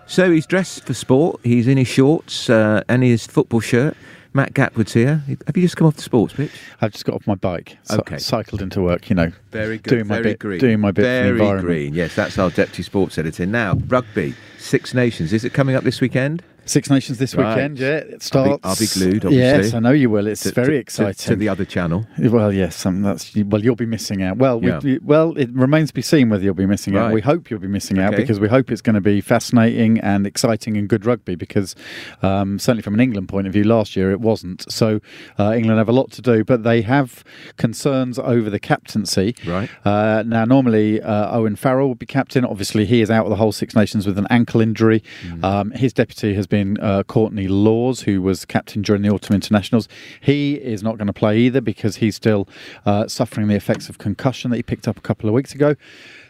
So 0.07 0.31
he's 0.31 0.45
dressed 0.45 0.85
for 0.85 0.93
sport. 0.93 1.41
He's 1.43 1.67
in 1.67 1.77
his 1.77 1.87
shorts 1.87 2.49
uh, 2.49 2.83
and 2.87 3.03
his 3.03 3.25
football 3.25 3.59
shirt. 3.59 3.97
Matt 4.33 4.53
Gapwood's 4.53 4.93
here. 4.93 5.23
Have 5.47 5.55
you 5.55 5.63
just 5.63 5.77
come 5.77 5.87
off 5.87 5.95
the 5.95 6.01
sports 6.01 6.33
pitch? 6.33 6.51
I've 6.81 6.91
just 6.91 7.05
got 7.05 7.15
off 7.15 7.25
my 7.25 7.35
bike. 7.35 7.77
Okay. 7.89 8.17
cycled 8.17 8.61
into 8.61 8.81
work, 8.81 9.09
you 9.09 9.15
know. 9.15 9.31
Very 9.51 9.77
good. 9.77 9.89
Doing 9.89 10.07
my 10.07 10.15
very 10.15 10.31
bit, 10.31 10.39
green. 10.39 10.59
Doing 10.59 10.79
my 10.81 10.91
bit 10.91 11.03
Very 11.03 11.61
green. 11.61 11.93
Yes, 11.93 12.15
that's 12.15 12.37
our 12.37 12.49
deputy 12.49 12.83
sports 12.83 13.17
editor. 13.17 13.45
Now, 13.45 13.75
rugby. 13.87 14.35
Six 14.57 14.93
Nations. 14.93 15.31
Is 15.31 15.45
it 15.45 15.53
coming 15.53 15.75
up 15.75 15.85
this 15.85 16.01
weekend? 16.01 16.43
Six 16.65 16.89
Nations 16.89 17.17
this 17.17 17.35
right. 17.35 17.55
weekend, 17.55 17.79
yeah. 17.79 17.97
It 17.97 18.23
starts. 18.23 18.49
I'll 18.49 18.57
be, 18.57 18.63
I'll 18.63 18.75
be 18.75 18.87
glued, 18.87 19.25
obviously. 19.25 19.37
Yes, 19.37 19.73
I 19.73 19.79
know 19.79 19.91
you 19.91 20.09
will. 20.09 20.27
It's 20.27 20.43
to, 20.43 20.51
very 20.51 20.73
to, 20.73 20.79
exciting. 20.79 21.13
To, 21.13 21.29
to, 21.29 21.35
the 21.35 21.47
other 21.47 21.63
channel. 21.63 22.07
Well, 22.17 22.51
yes. 22.51 22.85
Um, 22.85 23.03
that's 23.03 23.35
well, 23.35 23.63
you'll 23.63 23.75
be 23.75 23.85
missing 23.85 24.23
out. 24.23 24.37
Well, 24.37 24.63
yeah. 24.63 24.79
we, 24.79 24.97
well, 24.99 25.37
it 25.37 25.49
remains 25.51 25.89
to 25.89 25.93
be 25.93 26.01
seen 26.01 26.29
whether 26.29 26.43
you'll 26.43 26.55
be 26.55 26.65
missing 26.65 26.95
right. 26.95 27.07
out. 27.07 27.13
We 27.13 27.21
hope 27.21 27.49
you'll 27.49 27.59
be 27.59 27.67
missing 27.67 27.99
okay. 27.99 28.07
out 28.07 28.15
because 28.15 28.39
we 28.39 28.47
hope 28.47 28.71
it's 28.71 28.81
going 28.81 28.95
to 28.95 29.01
be 29.01 29.21
fascinating 29.21 29.99
and 29.99 30.25
exciting 30.25 30.75
and 30.75 30.89
good 30.89 31.05
rugby. 31.05 31.35
Because 31.35 31.75
um, 32.23 32.57
certainly 32.57 32.81
from 32.81 32.95
an 32.95 32.99
England 32.99 33.29
point 33.29 33.45
of 33.45 33.53
view, 33.53 33.63
last 33.63 33.95
year 33.95 34.11
it 34.11 34.19
wasn't. 34.19 34.69
So 34.71 35.01
uh, 35.37 35.53
England 35.55 35.77
have 35.77 35.89
a 35.89 35.93
lot 35.93 36.11
to 36.13 36.21
do, 36.21 36.43
but 36.43 36.63
they 36.63 36.81
have 36.81 37.23
concerns 37.57 38.17
over 38.17 38.49
the 38.49 38.59
captaincy. 38.59 39.35
Right. 39.45 39.69
Uh, 39.85 40.23
now, 40.25 40.45
normally 40.45 41.01
uh, 41.01 41.37
Owen 41.37 41.55
Farrell 41.55 41.89
will 41.89 41.95
be 41.95 42.07
captain. 42.07 42.43
Obviously, 42.43 42.85
he 42.85 43.01
is 43.01 43.11
out 43.11 43.25
of 43.25 43.29
the 43.29 43.35
whole 43.35 43.51
Six 43.51 43.75
Nations 43.75 44.07
with 44.07 44.17
an 44.17 44.27
ankle 44.29 44.61
injury. 44.61 45.03
Mm. 45.23 45.43
Um, 45.43 45.71
his 45.71 45.93
deputy 45.93 46.33
has 46.33 46.47
been 46.47 46.54
uh, 46.81 47.03
Courtney 47.03 47.47
Lawes, 47.47 48.01
who 48.01 48.21
was 48.21 48.45
captain 48.45 48.81
during 48.81 49.01
the 49.01 49.09
autumn 49.09 49.35
internationals. 49.35 49.87
He 50.21 50.55
is 50.55 50.83
not 50.83 50.97
going 50.97 51.07
to 51.07 51.13
play 51.13 51.37
either 51.39 51.61
because 51.61 51.97
he's 51.97 52.15
still 52.15 52.47
uh, 52.85 53.07
suffering 53.07 53.47
the 53.47 53.55
effects 53.55 53.89
of 53.89 53.97
concussion 53.97 54.51
that 54.51 54.57
he 54.57 54.63
picked 54.63 54.87
up 54.87 54.97
a 54.97 55.01
couple 55.01 55.29
of 55.29 55.35
weeks 55.35 55.53
ago. 55.53 55.75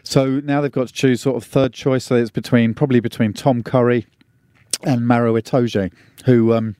So 0.02 0.40
now 0.40 0.60
they've 0.60 0.72
got 0.72 0.88
to 0.88 0.92
choose 0.92 1.20
sort 1.20 1.36
of 1.36 1.44
third 1.44 1.72
choice. 1.72 2.04
So 2.04 2.16
it's 2.16 2.30
between 2.30 2.74
probably 2.74 3.00
between 3.00 3.32
Tom 3.32 3.62
Curry 3.62 4.06
and 4.82 5.06
Maro 5.06 5.34
Itoje, 5.34 5.92
who. 6.24 6.52
Um, 6.52 6.76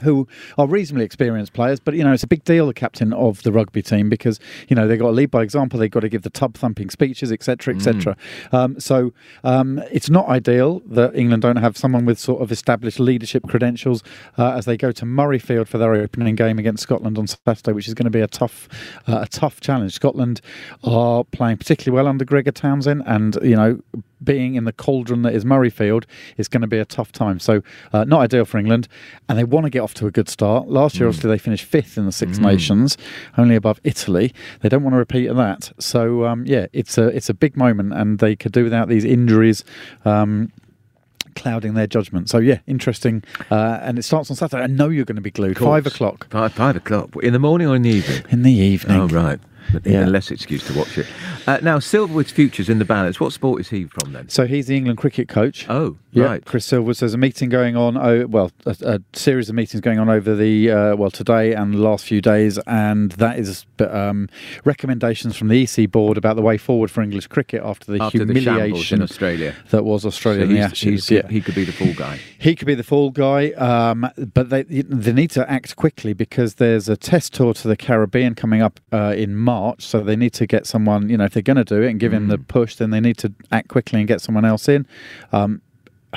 who 0.00 0.26
are 0.58 0.66
reasonably 0.66 1.04
experienced 1.04 1.52
players, 1.52 1.80
but 1.80 1.94
you 1.94 2.04
know 2.04 2.12
it's 2.12 2.22
a 2.22 2.28
big 2.28 2.44
deal 2.44 2.66
the 2.66 2.74
captain 2.74 3.12
of 3.12 3.42
the 3.42 3.52
rugby 3.52 3.82
team 3.82 4.08
because 4.08 4.38
you 4.68 4.76
know 4.76 4.86
they've 4.86 4.98
got 4.98 5.06
to 5.06 5.12
lead 5.12 5.30
by 5.30 5.42
example. 5.42 5.78
They've 5.78 5.90
got 5.90 6.00
to 6.00 6.08
give 6.08 6.22
the 6.22 6.30
tub 6.30 6.54
thumping 6.54 6.90
speeches, 6.90 7.32
etc., 7.32 7.74
etc. 7.74 8.16
Mm. 8.52 8.54
Um, 8.54 8.80
so 8.80 9.12
um, 9.44 9.82
it's 9.90 10.10
not 10.10 10.28
ideal 10.28 10.80
that 10.86 11.14
England 11.14 11.42
don't 11.42 11.56
have 11.56 11.76
someone 11.76 12.04
with 12.04 12.18
sort 12.18 12.42
of 12.42 12.52
established 12.52 13.00
leadership 13.00 13.46
credentials 13.48 14.02
uh, 14.38 14.52
as 14.52 14.64
they 14.64 14.76
go 14.76 14.92
to 14.92 15.04
Murrayfield 15.04 15.68
for 15.68 15.78
their 15.78 15.94
opening 15.94 16.34
game 16.34 16.58
against 16.58 16.82
Scotland 16.82 17.18
on 17.18 17.26
Saturday, 17.26 17.72
which 17.72 17.88
is 17.88 17.94
going 17.94 18.04
to 18.04 18.10
be 18.10 18.20
a 18.20 18.26
tough, 18.26 18.68
uh, 19.06 19.20
a 19.22 19.26
tough 19.26 19.60
challenge. 19.60 19.92
Scotland 19.92 20.40
are 20.84 21.24
playing 21.24 21.56
particularly 21.56 21.94
well 21.94 22.08
under 22.08 22.24
Gregor 22.24 22.52
Townsend, 22.52 23.02
and 23.06 23.36
you 23.42 23.56
know 23.56 23.80
being 24.22 24.54
in 24.54 24.64
the 24.64 24.72
cauldron 24.72 25.22
that 25.22 25.34
is 25.34 25.44
Murrayfield 25.44 26.04
is 26.36 26.48
going 26.48 26.60
to 26.60 26.66
be 26.66 26.78
a 26.78 26.84
tough 26.84 27.12
time. 27.12 27.38
So, 27.38 27.62
uh, 27.92 28.04
not 28.04 28.20
ideal 28.20 28.44
for 28.44 28.58
England. 28.58 28.88
And 29.28 29.38
they 29.38 29.44
want 29.44 29.64
to 29.64 29.70
get 29.70 29.80
off 29.80 29.94
to 29.94 30.06
a 30.06 30.10
good 30.10 30.28
start. 30.28 30.68
Last 30.68 30.96
year, 30.96 31.06
mm. 31.06 31.10
obviously, 31.10 31.30
they 31.30 31.38
finished 31.38 31.64
fifth 31.64 31.96
in 31.96 32.06
the 32.06 32.12
Six 32.12 32.38
mm. 32.38 32.42
Nations, 32.42 32.96
only 33.38 33.54
above 33.54 33.80
Italy. 33.84 34.32
They 34.60 34.68
don't 34.68 34.82
want 34.82 34.94
to 34.94 34.98
repeat 34.98 35.28
that. 35.28 35.72
So, 35.78 36.24
um, 36.24 36.44
yeah, 36.46 36.66
it's 36.72 36.98
a 36.98 37.08
it's 37.08 37.28
a 37.28 37.34
big 37.34 37.56
moment, 37.56 37.92
and 37.92 38.18
they 38.18 38.36
could 38.36 38.52
do 38.52 38.64
without 38.64 38.88
these 38.88 39.04
injuries. 39.04 39.64
Um, 40.04 40.52
clouding 41.36 41.74
their 41.74 41.86
judgment. 41.86 42.28
So 42.28 42.38
yeah, 42.38 42.58
interesting. 42.66 43.22
Uh, 43.50 43.78
and 43.82 43.98
it 43.98 44.02
starts 44.02 44.30
on 44.30 44.36
Saturday. 44.36 44.64
I 44.64 44.66
know 44.66 44.88
you're 44.88 45.04
going 45.04 45.16
to 45.16 45.22
be 45.22 45.30
glued. 45.30 45.58
Five 45.58 45.86
o'clock. 45.86 46.28
Five, 46.28 46.52
five 46.52 46.76
o'clock 46.76 47.10
in 47.22 47.32
the 47.32 47.38
morning 47.38 47.68
or 47.68 47.76
in 47.76 47.82
the 47.82 47.90
evening? 47.90 48.24
In 48.30 48.42
the 48.42 48.52
evening. 48.52 49.00
Oh 49.00 49.06
right 49.06 49.38
yeah. 49.84 50.06
less 50.06 50.30
excuse 50.30 50.66
to 50.66 50.78
watch 50.78 50.98
it. 50.98 51.06
Uh, 51.46 51.58
now, 51.62 51.78
Silverwood's 51.78 52.30
future's 52.30 52.68
in 52.68 52.78
the 52.78 52.84
balance. 52.84 53.20
What 53.20 53.32
sport 53.32 53.60
is 53.60 53.68
he 53.68 53.84
from 53.84 54.12
then? 54.12 54.28
So 54.28 54.46
he's 54.46 54.66
the 54.66 54.76
England 54.76 54.98
cricket 54.98 55.28
coach. 55.28 55.66
Oh, 55.68 55.96
yeah, 56.12 56.24
right. 56.24 56.44
Chris 56.44 56.66
Silverwood. 56.70 56.98
There's 56.98 57.14
a 57.14 57.18
meeting 57.18 57.48
going 57.48 57.76
on. 57.76 57.96
Oh, 57.96 58.26
well, 58.26 58.50
a, 58.66 58.76
a, 58.82 59.00
series 59.12 59.48
of 59.48 59.54
meetings 59.54 59.80
going 59.80 59.98
on 59.98 60.08
over 60.08 60.34
the 60.34 60.70
uh, 60.70 60.96
well 60.96 61.10
today 61.10 61.54
and 61.54 61.74
the 61.74 61.78
last 61.78 62.04
few 62.04 62.20
days, 62.20 62.58
and 62.66 63.12
that 63.12 63.38
is 63.38 63.64
um, 63.78 64.28
recommendations 64.64 65.36
from 65.36 65.48
the 65.48 65.62
EC 65.62 65.90
board 65.90 66.18
about 66.18 66.36
the 66.36 66.42
way 66.42 66.58
forward 66.58 66.90
for 66.90 67.02
English 67.02 67.28
cricket 67.28 67.62
after 67.64 67.92
the 67.92 68.02
after 68.02 68.18
humiliation 68.18 68.98
the 68.98 69.04
in 69.04 69.10
Australia 69.10 69.54
that 69.70 69.84
was 69.84 70.04
Australia 70.04 70.40
so 70.40 70.50
in 70.50 70.54
the 70.54 70.60
Ashes. 70.60 71.08
He, 71.08 71.16
yeah. 71.16 71.28
he 71.28 71.40
could 71.40 71.54
be 71.54 71.64
the 71.64 71.72
fall 71.72 71.94
guy. 71.94 72.18
He 72.38 72.56
could 72.56 72.66
be 72.66 72.74
the 72.74 72.84
fall 72.84 73.10
guy, 73.10 73.50
um, 73.52 74.10
but 74.34 74.50
they 74.50 74.62
they 74.64 75.12
need 75.12 75.30
to 75.32 75.48
act 75.50 75.76
quickly 75.76 76.12
because 76.12 76.54
there's 76.54 76.88
a 76.88 76.96
test 76.96 77.34
tour 77.34 77.54
to 77.54 77.68
the 77.68 77.76
Caribbean 77.76 78.34
coming 78.34 78.62
up 78.62 78.80
uh, 78.92 79.14
in 79.16 79.36
March, 79.36 79.49
so 79.78 80.00
they 80.00 80.16
need 80.16 80.32
to 80.34 80.46
get 80.46 80.66
someone. 80.66 81.08
You 81.08 81.16
know, 81.16 81.24
if 81.24 81.32
they're 81.32 81.42
going 81.42 81.56
to 81.56 81.64
do 81.64 81.82
it 81.82 81.90
and 81.90 82.00
give 82.00 82.12
mm. 82.12 82.16
him 82.16 82.28
the 82.28 82.38
mm. 82.38 82.48
push, 82.48 82.76
then 82.76 82.90
they 82.90 83.00
need 83.00 83.18
to 83.18 83.32
act 83.50 83.68
quickly 83.68 83.98
and 84.00 84.08
get 84.08 84.20
someone 84.20 84.44
else 84.44 84.68
in. 84.68 84.86
Um, 85.32 85.62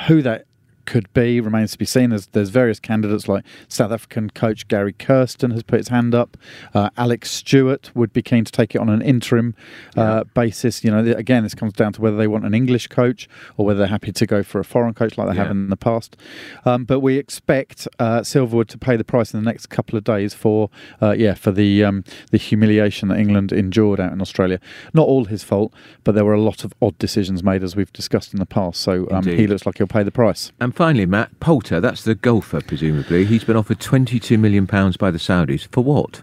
who 0.08 0.22
that 0.22 0.46
could 0.84 1.12
be 1.12 1.40
remains 1.40 1.72
to 1.72 1.78
be 1.78 1.84
seen. 1.84 2.10
There's, 2.10 2.26
there's 2.28 2.50
various 2.50 2.80
candidates 2.80 3.28
like 3.28 3.44
South 3.68 3.92
African 3.92 4.30
coach 4.30 4.68
Gary 4.68 4.92
Kirsten 4.92 5.50
has 5.50 5.62
put 5.62 5.78
his 5.78 5.88
hand 5.88 6.14
up. 6.14 6.36
Uh, 6.72 6.90
Alec 6.96 7.24
Stewart 7.24 7.90
would 7.94 8.12
be 8.12 8.22
keen 8.22 8.44
to 8.44 8.52
take 8.52 8.74
it 8.74 8.78
on 8.78 8.88
an 8.88 9.02
interim 9.02 9.54
uh, 9.96 10.00
yeah. 10.00 10.22
basis. 10.34 10.84
You 10.84 10.90
know, 10.90 10.98
again, 10.98 11.42
this 11.42 11.54
comes 11.54 11.72
down 11.72 11.92
to 11.94 12.00
whether 12.00 12.16
they 12.16 12.26
want 12.26 12.44
an 12.44 12.54
English 12.54 12.88
coach 12.88 13.28
or 13.56 13.66
whether 13.66 13.78
they're 13.78 13.88
happy 13.88 14.12
to 14.12 14.26
go 14.26 14.42
for 14.42 14.60
a 14.60 14.64
foreign 14.64 14.94
coach 14.94 15.16
like 15.18 15.28
they 15.28 15.34
yeah. 15.34 15.42
have 15.42 15.50
in 15.50 15.70
the 15.70 15.76
past. 15.76 16.16
Um, 16.64 16.84
but 16.84 17.00
we 17.00 17.18
expect 17.18 17.88
uh, 17.98 18.20
Silverwood 18.20 18.68
to 18.68 18.78
pay 18.78 18.96
the 18.96 19.04
price 19.04 19.32
in 19.32 19.42
the 19.42 19.50
next 19.50 19.66
couple 19.66 19.96
of 19.96 20.04
days 20.04 20.34
for 20.34 20.70
uh, 21.00 21.12
yeah 21.12 21.34
for 21.34 21.52
the 21.52 21.84
um, 21.84 22.04
the 22.30 22.38
humiliation 22.38 23.08
that 23.08 23.18
England 23.18 23.52
endured 23.52 24.00
out 24.00 24.12
in 24.12 24.20
Australia. 24.20 24.60
Not 24.92 25.06
all 25.06 25.26
his 25.26 25.42
fault, 25.42 25.72
but 26.04 26.14
there 26.14 26.24
were 26.24 26.34
a 26.34 26.40
lot 26.40 26.64
of 26.64 26.72
odd 26.80 26.98
decisions 26.98 27.42
made 27.42 27.62
as 27.62 27.76
we've 27.76 27.92
discussed 27.92 28.32
in 28.32 28.40
the 28.40 28.46
past. 28.46 28.80
So 28.80 29.08
um, 29.10 29.24
he 29.24 29.46
looks 29.46 29.66
like 29.66 29.78
he'll 29.78 29.86
pay 29.86 30.02
the 30.02 30.10
price. 30.10 30.52
And 30.60 30.73
finally, 30.74 31.06
Matt, 31.06 31.38
Poulter, 31.40 31.80
that's 31.80 32.02
the 32.02 32.14
golfer, 32.14 32.60
presumably. 32.60 33.24
He's 33.24 33.44
been 33.44 33.56
offered 33.56 33.78
£22 33.78 34.38
million 34.38 34.64
by 34.66 35.10
the 35.10 35.18
Saudis. 35.18 35.68
For 35.72 35.82
what? 35.82 36.22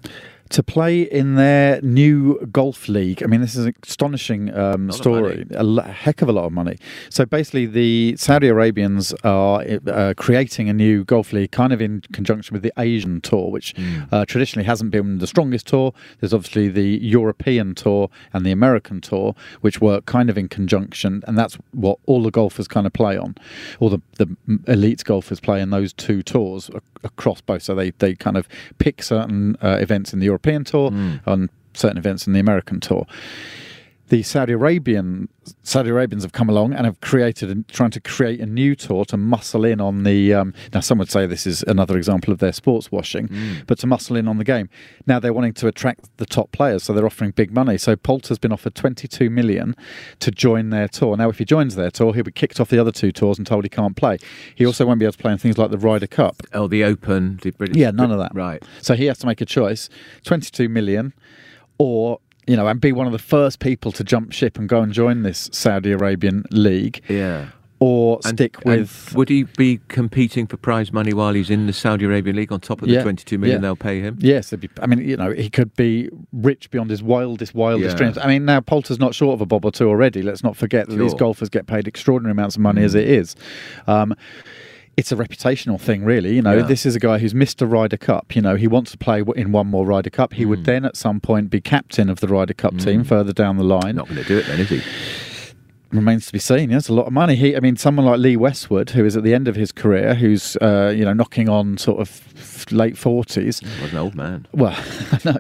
To 0.52 0.62
play 0.62 1.02
in 1.02 1.36
their 1.36 1.82
new 1.82 2.46
golf 2.52 2.90
league. 2.90 3.24
I 3.24 3.28
mean, 3.28 3.42
this 3.42 3.56
is 3.56 3.66
an 3.66 3.74
astonishing 3.84 4.54
um, 4.56 4.92
story. 4.92 5.46
A 5.52 5.92
heck 5.92 6.22
of 6.22 6.30
a 6.30 6.32
lot 6.32 6.46
of 6.46 6.52
money. 6.52 6.78
So 7.10 7.26
basically, 7.26 7.66
the 7.66 8.16
Saudi 8.18 8.48
Arabians 8.48 9.14
are 9.24 9.64
uh, 9.88 10.14
creating 10.18 10.70
a 10.70 10.74
new 10.74 11.04
golf 11.06 11.32
league, 11.32 11.52
kind 11.52 11.72
of 11.72 11.82
in 11.82 12.02
conjunction 12.12 12.54
with 12.54 12.64
the 12.64 12.74
Asian 12.78 13.22
tour, 13.22 13.50
which 13.50 13.74
mm. 13.76 14.08
uh, 14.12 14.26
traditionally 14.26 14.66
hasn't 14.66 14.92
been 14.92 15.20
the 15.20 15.28
strongest 15.28 15.68
tour. 15.68 15.94
There's 16.20 16.34
obviously 16.34 16.68
the 16.68 17.00
European 17.02 17.74
tour 17.74 18.10
and 18.34 18.46
the 18.46 18.52
American 18.52 19.00
tour, 19.00 19.36
which 19.62 19.80
work 19.80 20.06
kind 20.06 20.30
of 20.30 20.38
in 20.38 20.50
conjunction, 20.50 21.24
and 21.28 21.38
that's 21.38 21.58
what 21.72 21.98
all 22.06 22.24
the 22.24 22.32
golfers 22.32 22.68
kind 22.68 22.86
of 22.86 22.94
play 22.94 23.18
on. 23.18 23.36
All 23.80 23.90
the, 23.90 24.02
the 24.18 24.36
elite 24.68 25.04
golfers 25.06 25.40
play 25.40 25.62
in 25.62 25.70
those 25.70 25.94
two 25.94 26.22
tours 26.22 26.70
across 27.04 27.42
both. 27.42 27.64
So 27.64 27.74
they, 27.74 27.92
they 27.92 28.16
kind 28.16 28.38
of 28.38 28.48
pick 28.78 29.02
certain 29.02 29.56
uh, 29.62 29.78
events 29.80 30.14
in 30.14 30.20
the 30.20 30.26
European 30.26 30.41
tour 30.64 30.92
mm. 30.92 31.20
and 31.26 31.50
certain 31.74 31.98
events 31.98 32.28
in 32.28 32.34
the 32.34 32.40
American 32.40 32.80
tour 32.80 33.06
the 34.12 34.22
Saudi 34.22 34.52
Arabian 34.52 35.30
Saudi 35.64 35.90
Arabians 35.90 36.24
have 36.24 36.34
come 36.34 36.50
along 36.50 36.74
and 36.74 36.86
have 36.86 37.00
created 37.00 37.50
and 37.50 37.66
trying 37.70 37.92
to 37.92 38.02
create 38.02 38.42
a 38.42 38.46
new 38.46 38.76
tour 38.76 39.06
to 39.06 39.16
muscle 39.16 39.64
in 39.64 39.80
on 39.80 40.04
the. 40.04 40.34
Um, 40.34 40.54
now, 40.74 40.82
some 40.82 40.98
would 40.98 41.10
say 41.10 41.26
this 41.26 41.48
is 41.48 41.64
another 41.64 41.98
example 41.98 42.34
of 42.34 42.40
their 42.40 42.52
sports 42.52 42.92
washing, 42.92 43.30
mm. 43.30 43.66
but 43.66 43.80
to 43.80 43.88
muscle 43.88 44.18
in 44.18 44.28
on 44.28 44.38
the 44.38 44.44
game. 44.44 44.70
Now 45.08 45.20
they're 45.20 45.32
wanting 45.32 45.54
to 45.54 45.68
attract 45.68 46.16
the 46.18 46.26
top 46.26 46.52
players, 46.52 46.84
so 46.84 46.92
they're 46.92 47.06
offering 47.06 47.32
big 47.32 47.54
money. 47.54 47.78
So 47.78 47.96
Poulter's 47.96 48.38
been 48.38 48.52
offered 48.52 48.76
22 48.76 49.30
million 49.30 49.78
to 50.20 50.30
join 50.30 50.72
their 50.72 50.90
tour. 50.90 51.16
Now, 51.16 51.30
if 51.30 51.38
he 51.38 51.46
joins 51.46 51.76
their 51.76 51.90
tour, 51.90 52.14
he'll 52.14 52.26
be 52.26 52.34
kicked 52.34 52.60
off 52.60 52.70
the 52.70 52.80
other 52.80 52.92
two 52.92 53.14
tours 53.14 53.38
and 53.38 53.48
told 53.48 53.64
he 53.64 53.70
can't 53.70 53.96
play. 53.96 54.18
He 54.56 54.66
also 54.66 54.86
won't 54.86 55.00
be 55.00 55.06
able 55.06 55.14
to 55.14 55.20
play 55.20 55.32
in 55.32 55.38
things 55.38 55.58
like 55.58 55.72
the 55.72 55.78
Ryder 55.78 56.08
Cup. 56.08 56.44
Oh, 56.54 56.68
the 56.68 56.84
Open, 56.84 57.40
the 57.44 57.52
British. 57.52 57.78
Yeah, 57.78 57.92
none 57.92 58.12
of 58.12 58.20
that. 58.20 58.36
Right. 58.36 58.62
So 58.82 58.96
he 58.96 59.06
has 59.06 59.20
to 59.20 59.26
make 59.26 59.40
a 59.40 59.46
choice: 59.46 59.88
22 60.26 60.68
million 60.68 61.14
or 61.78 62.20
you 62.48 62.56
know, 62.56 62.68
and 62.68 62.82
be 62.82 62.92
one 62.92 63.08
of 63.08 63.14
the 63.14 63.20
first 63.20 63.60
people 63.60 63.92
to 63.94 64.04
jump 64.04 64.32
ship 64.32 64.58
and 64.58 64.68
go 64.68 64.82
and 64.82 64.92
join 64.94 65.24
this 65.24 65.50
Saudi 65.52 65.92
Arabian 65.92 66.46
league. 66.52 67.02
Yeah. 67.08 67.48
Or 67.80 68.20
and, 68.26 68.38
stick 68.38 68.64
with. 68.64 69.12
would 69.16 69.30
he 69.30 69.44
be 69.44 69.80
competing 69.88 70.46
for 70.46 70.56
prize 70.56 70.94
money 70.94 71.14
while 71.14 71.34
he's 71.34 71.50
in 71.50 71.66
the 71.66 71.74
Saudi 71.74 72.06
Arabian 72.06 72.36
league 72.36 72.52
on 72.52 72.60
top 72.60 72.84
of 72.84 72.88
the 72.88 72.94
yeah, 72.94 73.02
22 73.02 73.40
million 73.40 73.58
yeah. 73.58 73.62
they'll 73.62 73.76
pay 73.76 74.00
him? 74.00 74.20
Yes. 74.22 74.52
Be, 74.52 74.70
I 74.80 74.86
mean, 74.86 75.00
you 75.00 75.18
know, 75.18 75.32
he 75.32 75.50
could 75.50 75.76
be 75.76 76.08
rich 76.32 76.70
beyond 76.70 76.92
his 76.92 77.02
wildest, 77.02 77.56
wildest 77.56 77.94
yeah. 77.94 77.98
dreams. 77.98 78.20
I 78.20 78.28
mean, 78.28 78.46
now 78.46 78.60
Poulter's 78.60 79.00
not 79.00 79.16
short 79.16 79.34
of 79.34 79.42
a 79.42 79.48
bob 79.48 79.66
or 79.66 79.72
two 79.72 79.90
already. 79.90 80.22
Let's 80.22 80.44
not 80.44 80.56
forget 80.56 80.90
that 80.90 80.94
sure. 80.94 81.04
these 81.04 81.16
golfers 81.16 81.50
get 81.50 81.66
paid 81.66 81.88
extraordinary 81.88 82.34
amounts 82.34 82.56
of 82.56 82.62
money 82.62 82.82
mm. 82.82 82.86
as 82.86 82.94
it 82.94 83.10
is. 83.10 83.36
Um, 83.88 84.14
it's 84.98 85.12
a 85.12 85.16
reputational 85.16 85.80
thing, 85.80 86.04
really. 86.04 86.36
You 86.36 86.42
know, 86.42 86.58
yeah. 86.58 86.64
this 86.64 86.86
is 86.86 86.96
a 86.96 87.00
guy 87.00 87.18
who's 87.18 87.34
missed 87.34 87.62
a 87.62 87.66
Ryder 87.66 87.98
Cup. 87.98 88.36
You 88.36 88.42
know, 88.42 88.56
he 88.56 88.68
wants 88.68 88.92
to 88.92 88.98
play 88.98 89.24
in 89.36 89.52
one 89.52 89.68
more 89.68 89.86
Ryder 89.86 90.10
Cup. 90.10 90.34
He 90.34 90.44
mm. 90.44 90.50
would 90.50 90.60
hmm. 90.60 90.66
then, 90.66 90.86
at 90.86 90.96
some 90.96 91.20
point, 91.20 91.50
be 91.50 91.62
captain 91.62 92.10
of 92.10 92.20
the 92.20 92.28
Ryder 92.28 92.54
Cup 92.54 92.74
mm. 92.74 92.84
team 92.84 93.04
further 93.04 93.34
down 93.34 93.58
the 93.58 93.64
line. 93.64 93.96
Not 93.96 94.08
going 94.08 94.22
to 94.22 94.28
do 94.28 94.38
it 94.38 94.48
then, 94.48 94.60
is 94.60 94.70
he? 94.70 94.82
Remains 95.92 96.26
to 96.28 96.34
be 96.34 96.40
seen. 96.40 96.70
Yeah, 96.70 96.80
a 96.88 96.94
lot 96.94 97.08
of 97.08 97.14
money. 97.14 97.36
He, 97.36 97.56
I 97.56 97.60
mean, 97.60 97.76
someone 97.76 98.06
like 98.06 98.20
Lee 98.20 98.38
Westwood, 98.38 98.92
who 98.92 99.04
is 99.04 99.18
at 99.18 99.24
the 99.24 99.34
end 99.34 99.48
of 99.48 99.56
his 99.56 99.74
career, 99.74 100.16
who's 100.16 100.56
uh, 100.58 100.94
you 100.96 101.04
know 101.04 101.12
knocking 101.12 101.50
on 101.50 101.78
sort 101.78 102.00
of 102.00 102.72
late 102.72 102.98
forties. 102.98 103.62
Was 103.82 103.92
an 103.92 103.98
old 103.98 104.16
man. 104.16 104.48
Well, 104.54 104.82
no 105.26 105.36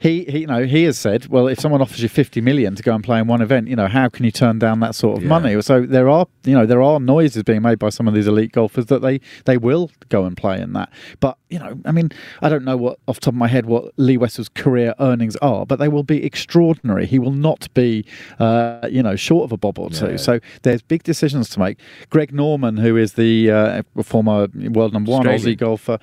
he, 0.00 0.24
he, 0.24 0.40
you 0.40 0.46
know, 0.46 0.64
he 0.64 0.84
has 0.84 0.96
said, 0.96 1.26
well, 1.26 1.48
if 1.48 1.58
someone 1.58 1.82
offers 1.82 2.00
you 2.02 2.08
fifty 2.08 2.40
million 2.40 2.74
to 2.76 2.82
go 2.82 2.94
and 2.94 3.02
play 3.02 3.18
in 3.18 3.26
one 3.26 3.40
event, 3.42 3.68
you 3.68 3.76
know, 3.76 3.88
how 3.88 4.08
can 4.08 4.24
you 4.24 4.30
turn 4.30 4.58
down 4.58 4.80
that 4.80 4.94
sort 4.94 5.16
of 5.18 5.22
Yeah. 5.24 5.28
money? 5.28 5.60
So 5.62 5.84
there 5.86 6.08
are, 6.08 6.26
you 6.44 6.54
know, 6.54 6.66
there 6.66 6.82
are 6.82 7.00
noises 7.00 7.42
being 7.42 7.62
made 7.62 7.78
by 7.78 7.88
some 7.90 8.06
of 8.06 8.14
these 8.14 8.26
elite 8.26 8.52
golfers 8.52 8.86
that 8.86 9.02
they 9.02 9.20
they 9.44 9.56
will 9.56 9.90
go 10.08 10.24
and 10.24 10.36
play 10.36 10.60
in 10.60 10.72
that. 10.74 10.90
But 11.20 11.36
you 11.50 11.58
know, 11.58 11.80
I 11.84 11.92
mean, 11.92 12.10
I 12.42 12.48
don't 12.48 12.64
know 12.64 12.76
what 12.76 12.98
off 13.08 13.16
the 13.16 13.22
top 13.22 13.34
of 13.34 13.38
my 13.38 13.48
head 13.48 13.66
what 13.66 13.92
Lee 13.96 14.16
Westwood's 14.16 14.48
career 14.50 14.94
earnings 15.00 15.36
are, 15.36 15.66
but 15.66 15.78
they 15.78 15.88
will 15.88 16.02
be 16.04 16.24
extraordinary. 16.24 17.06
He 17.06 17.18
will 17.18 17.32
not 17.32 17.72
be, 17.74 18.04
uh, 18.38 18.86
you 18.90 19.02
know, 19.02 19.16
short 19.16 19.44
of 19.44 19.52
a 19.52 19.56
bob 19.56 19.78
or 19.78 19.90
two. 19.90 20.08
No. 20.10 20.16
So 20.16 20.40
there's 20.62 20.82
big 20.82 21.02
decisions 21.02 21.48
to 21.50 21.58
make. 21.60 21.78
Greg 22.10 22.32
Norman, 22.32 22.76
who 22.76 22.96
is 22.96 23.14
the 23.14 23.50
uh, 23.50 23.82
former 24.02 24.46
world 24.70 24.92
number 24.92 25.10
one 25.10 25.26
Australian. 25.26 25.56
Aussie 25.56 25.58
golfer, 25.58 25.98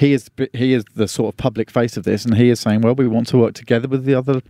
he 0.00 0.14
is 0.14 0.30
he 0.54 0.72
is 0.72 0.84
the 0.94 1.06
sort 1.06 1.34
of 1.34 1.36
public 1.36 1.70
face 1.70 1.98
of 1.98 2.04
this, 2.04 2.24
and 2.24 2.34
he 2.34 2.48
is 2.48 2.58
saying, 2.58 2.80
well, 2.80 2.94
we 2.94 3.06
want 3.06 3.28
to 3.28 3.38
work 3.38 3.54
together 3.54 3.86
with 3.86 4.04
the 4.04 4.14
other. 4.14 4.40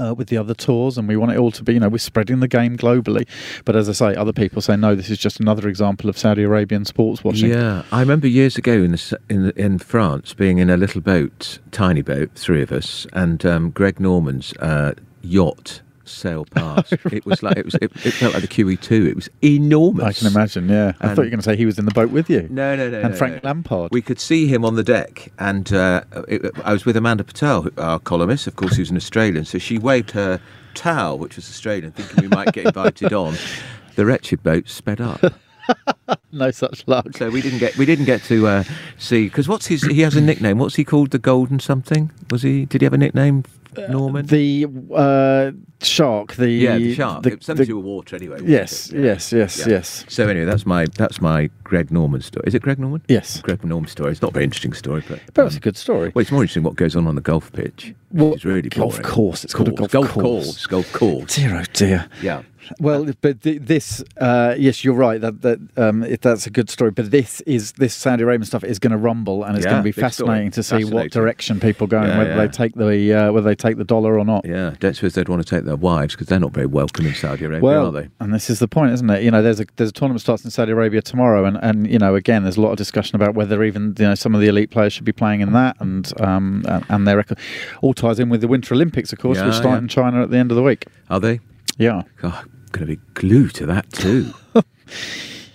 Uh, 0.00 0.14
with 0.14 0.28
the 0.28 0.36
other 0.36 0.54
tours, 0.54 0.96
and 0.96 1.08
we 1.08 1.16
want 1.16 1.32
it 1.32 1.38
all 1.38 1.50
to 1.50 1.64
be, 1.64 1.74
you 1.74 1.80
know, 1.80 1.88
we're 1.88 1.98
spreading 1.98 2.38
the 2.38 2.46
game 2.46 2.76
globally. 2.76 3.26
But 3.64 3.74
as 3.74 3.88
I 3.88 3.92
say, 3.92 4.14
other 4.14 4.32
people 4.32 4.62
say 4.62 4.76
no. 4.76 4.94
This 4.94 5.10
is 5.10 5.18
just 5.18 5.40
another 5.40 5.68
example 5.68 6.08
of 6.08 6.16
Saudi 6.16 6.44
Arabian 6.44 6.84
sports 6.84 7.24
washing. 7.24 7.50
Yeah, 7.50 7.82
I 7.90 7.98
remember 7.98 8.28
years 8.28 8.56
ago 8.56 8.74
in 8.74 8.92
the, 8.92 9.20
in 9.28 9.42
the, 9.42 9.60
in 9.60 9.80
France 9.80 10.34
being 10.34 10.58
in 10.58 10.70
a 10.70 10.76
little 10.76 11.00
boat, 11.00 11.58
tiny 11.72 12.02
boat, 12.02 12.30
three 12.36 12.62
of 12.62 12.70
us, 12.70 13.08
and 13.12 13.44
um, 13.44 13.70
Greg 13.70 13.98
Norman's 13.98 14.52
uh, 14.58 14.92
yacht 15.20 15.82
sailed 16.10 16.50
past. 16.50 16.94
It 17.12 17.24
was 17.24 17.42
like 17.42 17.56
it 17.56 17.64
was 17.64 17.74
it, 17.76 17.90
it 18.04 18.12
felt 18.12 18.34
like 18.34 18.42
the 18.42 18.48
QE2. 18.48 19.08
It 19.08 19.16
was 19.16 19.28
enormous. 19.42 20.04
I 20.04 20.12
can 20.12 20.26
imagine. 20.26 20.68
Yeah, 20.68 20.92
I 21.00 21.14
thought 21.14 21.22
you 21.22 21.24
were 21.24 21.30
going 21.30 21.38
to 21.38 21.42
say 21.42 21.56
he 21.56 21.66
was 21.66 21.78
in 21.78 21.84
the 21.84 21.90
boat 21.90 22.10
with 22.10 22.28
you. 22.28 22.46
No, 22.50 22.76
no, 22.76 22.90
no. 22.90 23.00
and 23.00 23.10
no, 23.10 23.16
Frank 23.16 23.42
no. 23.42 23.48
Lampard. 23.48 23.90
We 23.92 24.02
could 24.02 24.20
see 24.20 24.46
him 24.46 24.64
on 24.64 24.74
the 24.74 24.84
deck, 24.84 25.32
and 25.38 25.72
uh, 25.72 26.02
it, 26.28 26.52
I 26.64 26.72
was 26.72 26.84
with 26.84 26.96
Amanda 26.96 27.24
Platell, 27.24 27.72
our 27.78 27.98
columnist, 27.98 28.46
of 28.46 28.56
course, 28.56 28.76
who's 28.76 28.90
an 28.90 28.96
Australian. 28.96 29.44
So 29.44 29.58
she 29.58 29.78
waved 29.78 30.10
her 30.12 30.40
towel, 30.74 31.18
which 31.18 31.36
was 31.36 31.48
Australian, 31.48 31.92
thinking 31.92 32.22
we 32.22 32.28
might 32.28 32.52
get 32.52 32.66
invited 32.66 33.12
on. 33.12 33.36
The 33.96 34.06
wretched 34.06 34.44
boat 34.44 34.68
sped 34.68 35.00
up. 35.00 35.20
no 36.32 36.50
such 36.50 36.84
luck. 36.86 37.16
So 37.16 37.30
we 37.30 37.40
didn't 37.42 37.58
get 37.58 37.76
we 37.76 37.86
didn't 37.86 38.04
get 38.06 38.22
to 38.24 38.46
uh, 38.46 38.64
see 38.98 39.24
because 39.24 39.48
what's 39.48 39.66
his 39.66 39.82
he 39.82 40.00
has 40.02 40.16
a 40.16 40.20
nickname. 40.20 40.58
What's 40.58 40.76
he 40.76 40.84
called? 40.84 41.10
The 41.10 41.18
Golden 41.18 41.60
something? 41.60 42.10
Was 42.30 42.42
he? 42.42 42.64
Did 42.66 42.80
he 42.80 42.84
have 42.84 42.92
a 42.94 42.98
nickname? 42.98 43.44
Norman. 43.90 44.26
The 44.26 44.66
uh, 44.92 45.52
shark. 45.84 46.34
The 46.34 46.50
yeah, 46.50 46.78
the 46.78 46.94
shark. 46.96 47.22
the- 47.22 47.30
something 47.40 47.56
the- 47.56 47.64
to 47.64 47.66
do 47.66 47.76
with 47.76 47.84
water 47.84 48.16
anyway. 48.16 48.40
yes, 48.42 48.90
it? 48.90 49.04
yes, 49.04 49.32
yes, 49.32 49.58
Yeah. 49.58 49.68
yes, 49.68 50.04
So 50.08 50.26
anyway, 50.26 50.46
that's 50.46 50.66
my 50.66 50.86
that's 50.96 51.20
my 51.20 51.48
Greg 51.62 51.92
Norman 51.92 52.20
story. 52.22 52.42
Is 52.48 52.54
it 52.56 52.62
Greg 52.62 52.80
Norman? 52.80 53.02
yes. 53.08 53.40
Greg 53.40 53.64
Norman 53.64 53.88
story. 53.88 54.10
It's 54.10 54.22
not 54.22 54.32
a 54.32 54.34
very 54.34 54.44
interesting 54.44 54.72
story, 54.72 55.04
but 55.08 55.20
But 55.34 55.46
it's 55.46 55.56
a 55.56 55.60
good 55.60 55.76
story. 55.76 56.10
well, 56.12 56.22
it's 56.22 56.32
more 56.32 56.40
interesting 56.42 56.64
what 56.64 56.74
goes 56.74 56.96
on 56.96 57.06
on 57.06 57.14
the 57.14 57.20
golf 57.20 57.52
pitch. 57.52 57.94
Well, 58.10 58.32
it's 58.34 58.44
really 58.44 58.68
golf 58.68 59.00
course, 59.02 59.44
it's 59.44 59.54
called 59.54 59.68
a 59.68 59.72
golf 59.72 59.92
golf 59.92 60.08
course. 60.08 60.24
course. 60.46 60.66
Golf 60.66 60.92
course. 60.92 61.36
Dear, 61.36 61.58
oh 61.60 61.64
dear. 61.72 62.08
Yeah. 62.20 62.42
Well, 62.80 63.06
but 63.20 63.42
th- 63.42 63.60
this, 63.62 64.02
uh, 64.20 64.54
yes, 64.58 64.84
you're 64.84 64.94
right. 64.94 65.20
That 65.20 65.42
that 65.42 65.58
um, 65.76 66.02
it, 66.02 66.20
that's 66.22 66.46
a 66.46 66.50
good 66.50 66.70
story. 66.70 66.90
But 66.90 67.10
this 67.10 67.40
is 67.42 67.72
this 67.72 67.94
Saudi 67.94 68.22
Arabian 68.22 68.44
stuff 68.44 68.64
is 68.64 68.78
going 68.78 68.90
to 68.92 68.96
rumble, 68.98 69.44
and 69.44 69.56
it's 69.56 69.64
Yeah, 69.64 69.72
going 69.72 69.82
to 69.82 69.84
be 69.84 69.90
big 69.90 70.12
story. 70.12 70.28
fascinating 70.28 70.50
to 70.52 70.62
see 70.62 70.84
what 70.84 71.10
direction 71.10 71.60
people 71.60 71.86
go 71.86 71.98
and 71.98 72.08
Yeah, 72.08 72.18
whether 72.18 72.30
yeah. 72.30 72.36
they 72.36 72.48
take 72.48 72.74
the 72.74 73.12
uh, 73.14 73.32
whether 73.32 73.48
they 73.48 73.54
take 73.54 73.76
the 73.78 73.84
dollar 73.84 74.18
or 74.18 74.24
not. 74.24 74.44
Yeah. 74.44 74.74
Don't 74.80 74.94
suppose 74.94 75.14
they'd 75.14 75.28
want 75.28 75.46
to 75.46 75.48
take 75.48 75.64
their 75.64 75.76
wives 75.76 76.14
because 76.14 76.26
they're 76.28 76.40
not 76.40 76.52
very 76.52 76.66
welcome 76.66 77.06
in 77.06 77.14
Saudi 77.14 77.44
Arabia, 77.44 77.62
Well, 77.62 77.86
are 77.86 77.92
they? 78.02 78.08
and 78.20 78.32
this 78.34 78.50
is 78.50 78.58
the 78.58 78.68
point, 78.68 78.92
isn't 78.92 79.08
it? 79.10 79.22
You 79.22 79.30
know, 79.30 79.42
there's 79.42 79.60
a 79.60 79.66
there's 79.76 79.90
a 79.90 79.92
tournament 79.92 80.20
starts 80.20 80.44
in 80.44 80.50
Saudi 80.50 80.72
Arabia 80.72 81.02
tomorrow, 81.02 81.44
and, 81.44 81.58
and 81.62 81.90
you 81.90 81.98
know, 81.98 82.14
again, 82.14 82.42
there's 82.42 82.56
a 82.56 82.60
lot 82.60 82.70
of 82.70 82.76
discussion 82.76 83.16
about 83.16 83.34
whether 83.34 83.62
even 83.64 83.94
you 83.98 84.04
know 84.06 84.14
some 84.14 84.34
of 84.34 84.40
the 84.40 84.48
elite 84.48 84.70
players 84.70 84.92
should 84.92 85.04
be 85.04 85.12
playing 85.12 85.40
in 85.40 85.52
that, 85.52 85.76
and 85.80 86.12
um 86.20 86.64
and, 86.68 86.84
and 86.88 87.06
their 87.06 87.16
record 87.16 87.38
all 87.82 87.94
ties 87.94 88.18
in 88.18 88.28
with 88.28 88.40
the 88.40 88.48
Winter 88.48 88.74
Olympics, 88.74 89.12
of 89.12 89.18
course, 89.18 89.40
which 89.40 89.54
start 89.54 89.78
in 89.82 89.88
China 89.88 90.22
at 90.22 90.30
the 90.30 90.36
end 90.38 90.50
of 90.50 90.56
the 90.56 90.62
week. 90.62 90.86
Are 91.10 91.20
they? 91.20 91.40
Yeah, 91.78 92.02
God, 92.20 92.48
going 92.68 92.86
to 92.86 92.96
be 92.96 93.02
glued 93.14 93.54
to 93.54 93.66
that 93.66 93.90
too. 93.92 94.32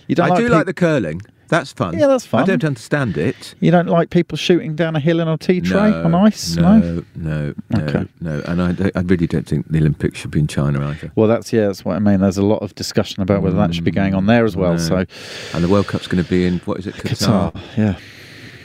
you 0.07 0.15
don't 0.15 0.27
I 0.27 0.29
like 0.29 0.39
do 0.39 0.49
like 0.49 0.65
the 0.65 0.73
curling. 0.73 1.21
That's 1.49 1.71
fun. 1.71 1.97
Yeah, 1.99 2.07
that's 2.07 2.25
fun. 2.25 2.41
I 2.41 2.45
don't 2.47 2.63
understand 2.63 3.15
it. 3.15 3.53
you 3.59 3.69
don't 3.69 3.87
like 3.87 4.09
people 4.09 4.37
shooting 4.37 4.75
down 4.75 4.95
a 4.95 4.99
hill 4.99 5.19
in 5.19 5.27
a 5.27 5.37
tea 5.37 5.61
tray 5.61 5.91
no, 5.91 6.05
on 6.05 6.15
ice. 6.15 6.55
No, 6.55 7.03
no, 7.15 7.53
no, 7.69 7.83
Okay. 7.83 8.07
no. 8.21 8.41
And 8.47 8.59
I, 8.59 8.91
I 8.95 9.01
really 9.01 9.27
don't 9.27 9.47
think 9.47 9.67
the 9.69 9.77
Olympics 9.77 10.17
should 10.19 10.31
be 10.31 10.39
in 10.39 10.47
China 10.47 10.83
either. 10.87 11.11
Well, 11.15 11.27
that's 11.27 11.53
yeah, 11.53 11.67
that's 11.67 11.85
what 11.85 11.95
I 11.95 11.99
mean. 11.99 12.21
There's 12.21 12.39
a 12.39 12.43
lot 12.45 12.63
of 12.63 12.73
discussion 12.73 13.21
about 13.21 13.43
whether 13.43 13.57
that 13.57 13.75
should 13.75 13.83
be 13.83 13.91
going 13.91 14.15
on 14.15 14.25
there 14.25 14.45
as 14.45 14.55
well. 14.55 14.73
Mm, 14.73 14.89
no. 14.89 15.05
So, 15.05 15.55
And 15.55 15.63
the 15.63 15.69
World 15.69 15.85
Cup's 15.85 16.07
going 16.07 16.23
to 16.23 16.29
be 16.29 16.47
in 16.47 16.57
what 16.59 16.79
is 16.79 16.87
it? 16.87 16.95
Qatar. 16.95 17.53
Qatar, 17.53 17.77
yeah. 17.77 17.99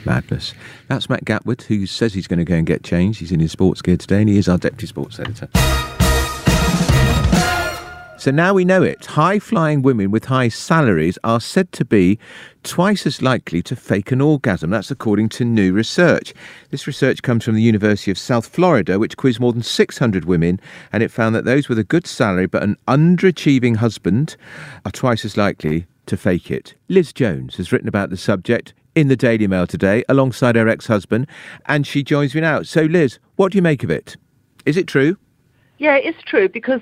Madness. 0.05 0.55
That's 0.87 1.09
Matt 1.09 1.25
Gatwood, 1.25 1.61
who 1.63 1.85
says 1.85 2.15
he's 2.15 2.25
going 2.27 2.39
to 2.39 2.45
go 2.45 2.55
and 2.55 2.65
get 2.65 2.83
changed. 2.83 3.19
He's 3.19 3.31
in 3.31 3.39
his 3.39 3.51
sports 3.51 3.83
gear 3.83 3.97
today, 3.97 4.21
and 4.21 4.29
he 4.29 4.37
is 4.39 4.49
our 4.49 4.57
deputy 4.57 4.87
sports 4.87 5.19
editor. 5.19 5.47
So 8.19 8.31
now 8.31 8.53
we 8.53 8.65
know 8.65 8.83
it. 8.83 9.05
High 9.05 9.39
flying 9.39 9.81
women 9.81 10.11
with 10.11 10.25
high 10.25 10.49
salaries 10.49 11.17
are 11.23 11.39
said 11.39 11.71
to 11.71 11.85
be 11.85 12.19
twice 12.63 13.05
as 13.05 13.21
likely 13.21 13.61
to 13.61 13.77
fake 13.77 14.11
an 14.11 14.19
orgasm. 14.19 14.71
That's 14.71 14.91
according 14.91 15.29
to 15.29 15.45
new 15.45 15.71
research. 15.71 16.33
This 16.69 16.85
research 16.85 17.21
comes 17.21 17.45
from 17.45 17.55
the 17.55 17.61
University 17.61 18.11
of 18.11 18.17
South 18.17 18.45
Florida, 18.45 18.99
which 18.99 19.15
quizzed 19.15 19.39
more 19.39 19.53
than 19.53 19.63
600 19.63 20.25
women, 20.25 20.59
and 20.91 21.01
it 21.01 21.11
found 21.11 21.33
that 21.33 21.45
those 21.45 21.69
with 21.69 21.79
a 21.79 21.83
good 21.85 22.05
salary 22.05 22.45
but 22.45 22.61
an 22.61 22.75
underachieving 22.89 23.77
husband 23.77 24.35
are 24.83 24.91
twice 24.91 25.23
as 25.23 25.37
likely 25.37 25.85
to 26.05 26.17
fake 26.17 26.51
it. 26.51 26.75
Liz 26.89 27.13
Jones 27.13 27.55
has 27.55 27.71
written 27.71 27.87
about 27.87 28.09
the 28.09 28.17
subject 28.17 28.73
in 28.95 29.07
the 29.07 29.15
Daily 29.15 29.47
Mail 29.47 29.65
today 29.65 30.03
alongside 30.09 30.57
her 30.57 30.67
ex 30.67 30.87
husband, 30.87 31.25
and 31.67 31.87
she 31.87 32.03
joins 32.03 32.35
me 32.35 32.41
now. 32.41 32.63
So, 32.63 32.81
Liz, 32.81 33.17
what 33.37 33.53
do 33.53 33.57
you 33.57 33.61
make 33.61 33.81
of 33.81 33.89
it? 33.89 34.17
Is 34.65 34.75
it 34.75 34.87
true? 34.87 35.15
Yeah, 35.77 35.95
it's 35.95 36.21
true 36.25 36.49
because, 36.49 36.81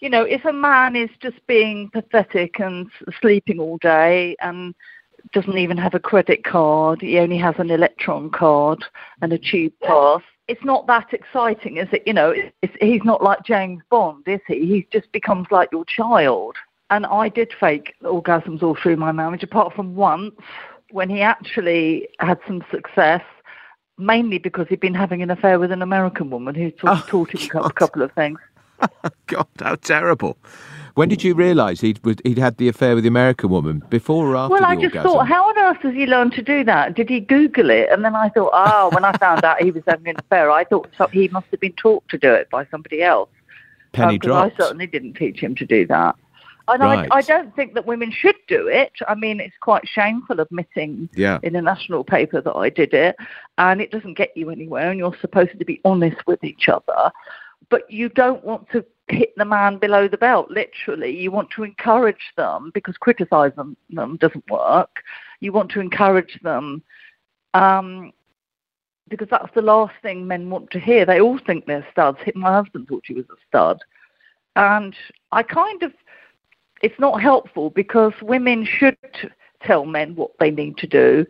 you 0.00 0.08
know, 0.08 0.22
if 0.22 0.44
a 0.44 0.52
man 0.52 0.96
is 0.96 1.10
just 1.20 1.46
being 1.46 1.90
pathetic 1.90 2.58
and 2.58 2.90
sleeping 3.20 3.60
all 3.60 3.78
day 3.78 4.36
and 4.40 4.74
doesn't 5.32 5.58
even 5.58 5.76
have 5.76 5.94
a 5.94 6.00
credit 6.00 6.44
card, 6.44 7.02
he 7.02 7.18
only 7.18 7.36
has 7.36 7.54
an 7.58 7.70
electron 7.70 8.30
card 8.30 8.82
and 9.20 9.32
a 9.32 9.38
tube 9.38 9.72
pass. 9.82 10.22
It's 10.48 10.64
not 10.64 10.86
that 10.86 11.12
exciting, 11.12 11.76
is 11.76 11.88
it? 11.92 12.02
You 12.06 12.14
know, 12.14 12.30
it's, 12.30 12.52
it's, 12.62 12.74
he's 12.80 13.04
not 13.04 13.22
like 13.22 13.44
James 13.44 13.82
Bond, 13.90 14.24
is 14.26 14.40
he? 14.48 14.66
He 14.66 14.86
just 14.90 15.12
becomes 15.12 15.46
like 15.50 15.68
your 15.70 15.84
child. 15.84 16.56
And 16.88 17.06
I 17.06 17.28
did 17.28 17.52
fake 17.60 17.94
orgasms 18.02 18.62
all 18.62 18.76
through 18.82 18.96
my 18.96 19.12
marriage, 19.12 19.44
apart 19.44 19.74
from 19.74 19.94
once 19.94 20.34
when 20.90 21.08
he 21.08 21.20
actually 21.20 22.08
had 22.18 22.40
some 22.48 22.64
success 22.70 23.22
mainly 24.00 24.38
because 24.38 24.66
he'd 24.68 24.80
been 24.80 24.94
having 24.94 25.22
an 25.22 25.30
affair 25.30 25.58
with 25.58 25.70
an 25.70 25.82
American 25.82 26.30
woman 26.30 26.54
who 26.54 26.66
of 26.66 26.72
Oh, 26.82 27.04
taught 27.06 27.34
him 27.34 27.62
a 27.62 27.70
couple 27.70 28.02
of 28.02 28.10
things. 28.12 28.40
God, 29.26 29.46
how 29.60 29.74
terrible. 29.76 30.36
When 30.94 31.08
did 31.08 31.22
you 31.22 31.34
realise 31.34 31.80
he'd, 31.80 32.00
he'd 32.24 32.38
had 32.38 32.56
the 32.56 32.68
affair 32.68 32.94
with 32.94 33.04
the 33.04 33.08
American 33.08 33.48
woman? 33.48 33.82
Before 33.90 34.26
or 34.26 34.36
after 34.36 34.52
Well, 34.54 34.64
I 34.64 34.74
just 34.74 34.94
orgasm? 34.94 35.02
thought, 35.04 35.28
how 35.28 35.48
on 35.48 35.58
earth 35.58 35.82
does 35.82 35.94
he 35.94 36.06
learn 36.06 36.30
to 36.32 36.42
do 36.42 36.64
that? 36.64 36.94
Did 36.94 37.08
he 37.08 37.20
Google 37.20 37.70
it? 37.70 37.88
And 37.90 38.04
then 38.04 38.16
I 38.16 38.28
thought, 38.30 38.50
oh, 38.52 38.90
when 38.92 39.04
I 39.04 39.16
found 39.18 39.44
out 39.44 39.62
he 39.62 39.70
was 39.70 39.82
having 39.86 40.08
an 40.08 40.16
affair, 40.18 40.50
I 40.50 40.64
thought 40.64 40.88
he 41.12 41.28
must 41.28 41.46
have 41.52 41.60
been 41.60 41.72
taught 41.74 42.06
to 42.08 42.18
do 42.18 42.32
it 42.32 42.50
by 42.50 42.66
somebody 42.70 43.02
else. 43.02 43.30
Penny 43.92 44.16
uh, 44.16 44.18
because 44.18 44.52
I 44.52 44.56
certainly 44.56 44.86
didn't 44.86 45.14
teach 45.14 45.40
him 45.40 45.54
to 45.56 45.66
do 45.66 45.86
that. 45.86 46.16
And 46.68 46.82
Right. 46.82 47.08
I, 47.10 47.16
I 47.18 47.22
don't 47.22 47.54
think 47.56 47.74
that 47.74 47.86
women 47.86 48.12
should 48.12 48.36
do 48.46 48.68
it. 48.68 48.92
I 49.08 49.14
mean, 49.14 49.40
it's 49.40 49.56
quite 49.60 49.88
shameful 49.88 50.38
admitting 50.40 51.08
Yeah. 51.14 51.38
in 51.42 51.56
a 51.56 51.62
national 51.62 52.04
paper 52.04 52.40
that 52.40 52.54
I 52.54 52.68
did 52.68 52.94
it, 52.94 53.16
and 53.58 53.80
it 53.80 53.90
doesn't 53.90 54.14
get 54.14 54.36
you 54.36 54.50
anywhere, 54.50 54.90
and 54.90 54.98
you're 54.98 55.16
supposed 55.20 55.58
to 55.58 55.64
be 55.64 55.80
honest 55.84 56.18
with 56.26 56.44
each 56.44 56.68
other. 56.68 57.10
But 57.70 57.90
you 57.90 58.08
don't 58.08 58.44
want 58.44 58.68
to 58.70 58.84
hit 59.08 59.32
the 59.36 59.44
man 59.44 59.78
below 59.78 60.08
the 60.08 60.18
belt, 60.18 60.50
literally. 60.50 61.16
You 61.16 61.30
want 61.30 61.50
to 61.52 61.64
encourage 61.64 62.32
them 62.36 62.70
because 62.74 62.96
criticizing 62.96 63.76
them 63.90 64.16
doesn't 64.16 64.48
work. 64.50 65.02
You 65.40 65.52
want 65.52 65.70
to 65.72 65.80
encourage 65.80 66.38
them 66.42 66.82
um, 67.54 68.12
because 69.08 69.28
that's 69.30 69.52
the 69.54 69.62
last 69.62 69.94
thing 70.02 70.26
men 70.26 70.50
want 70.50 70.70
to 70.70 70.80
hear. 70.80 71.04
They 71.06 71.20
all 71.20 71.38
think 71.38 71.66
they're 71.66 71.86
studs. 71.90 72.18
My 72.34 72.52
husband 72.52 72.88
thought 72.88 73.04
he 73.06 73.14
was 73.14 73.24
a 73.30 73.36
stud. 73.48 73.80
And 74.56 74.94
I 75.32 75.42
kind 75.42 75.82
of, 75.82 75.92
it's 76.82 76.98
not 76.98 77.22
helpful 77.22 77.70
because 77.70 78.12
women 78.22 78.64
should 78.64 78.96
tell 79.62 79.84
men 79.86 80.14
what 80.16 80.32
they 80.38 80.50
need 80.50 80.76
to 80.78 80.86
do 80.86 81.26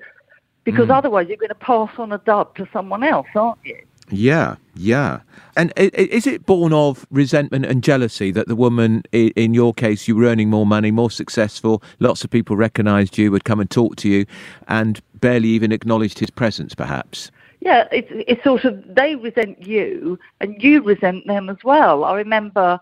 because 0.64 0.88
Mm. 0.88 0.96
otherwise 0.96 1.28
you're 1.28 1.36
going 1.36 1.48
to 1.48 1.54
pass 1.54 1.90
on 1.98 2.12
a 2.12 2.18
dud 2.18 2.54
to 2.54 2.68
someone 2.72 3.02
else, 3.02 3.26
aren't 3.34 3.58
you? 3.64 3.78
Yeah, 4.10 4.56
yeah. 4.80 5.20
And 5.56 5.72
is 5.76 6.26
it 6.26 6.46
born 6.46 6.72
of 6.72 7.06
resentment 7.10 7.66
and 7.66 7.82
jealousy 7.82 8.30
that 8.32 8.48
the 8.48 8.56
woman, 8.56 9.02
in 9.12 9.52
your 9.52 9.74
case, 9.74 10.08
you 10.08 10.16
were 10.16 10.24
earning 10.24 10.48
more 10.48 10.66
money, 10.66 10.90
more 10.90 11.10
successful, 11.10 11.82
lots 11.98 12.24
of 12.24 12.30
people 12.30 12.56
recognised 12.56 13.18
you, 13.18 13.30
would 13.30 13.44
come 13.44 13.60
and 13.60 13.70
talk 13.70 13.96
to 13.96 14.08
you, 14.08 14.24
and 14.68 15.02
barely 15.14 15.48
even 15.48 15.70
acknowledged 15.70 16.18
his 16.18 16.30
presence, 16.30 16.74
perhaps? 16.74 17.30
Yeah, 17.60 17.88
it's 17.92 18.08
it's 18.10 18.42
sort 18.42 18.64
of 18.64 18.82
they 18.94 19.16
resent 19.16 19.66
you 19.66 20.18
and 20.40 20.62
you 20.62 20.82
resent 20.82 21.26
them 21.26 21.50
as 21.50 21.58
well. 21.62 22.04
I 22.04 22.16
remember 22.16 22.80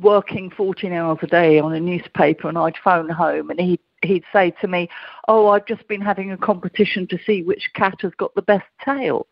working 0.00 0.50
14 0.50 0.92
hours 0.92 1.18
a 1.22 1.28
day 1.28 1.60
on 1.60 1.72
a 1.72 1.78
newspaper 1.78 2.48
and 2.48 2.58
I'd 2.58 2.76
phone 2.82 3.08
home 3.08 3.50
and 3.50 3.60
he'd, 3.60 3.78
he'd 4.02 4.24
say 4.32 4.50
to 4.60 4.66
me, 4.66 4.88
oh, 5.28 5.46
I've 5.46 5.66
just 5.66 5.86
been 5.86 6.00
having 6.00 6.32
a 6.32 6.36
competition 6.36 7.06
to 7.06 7.18
see 7.24 7.44
which 7.44 7.72
cat 7.74 8.00
has 8.00 8.12
got 8.16 8.34
the 8.34 8.42
best 8.42 8.66
tail. 8.84 9.28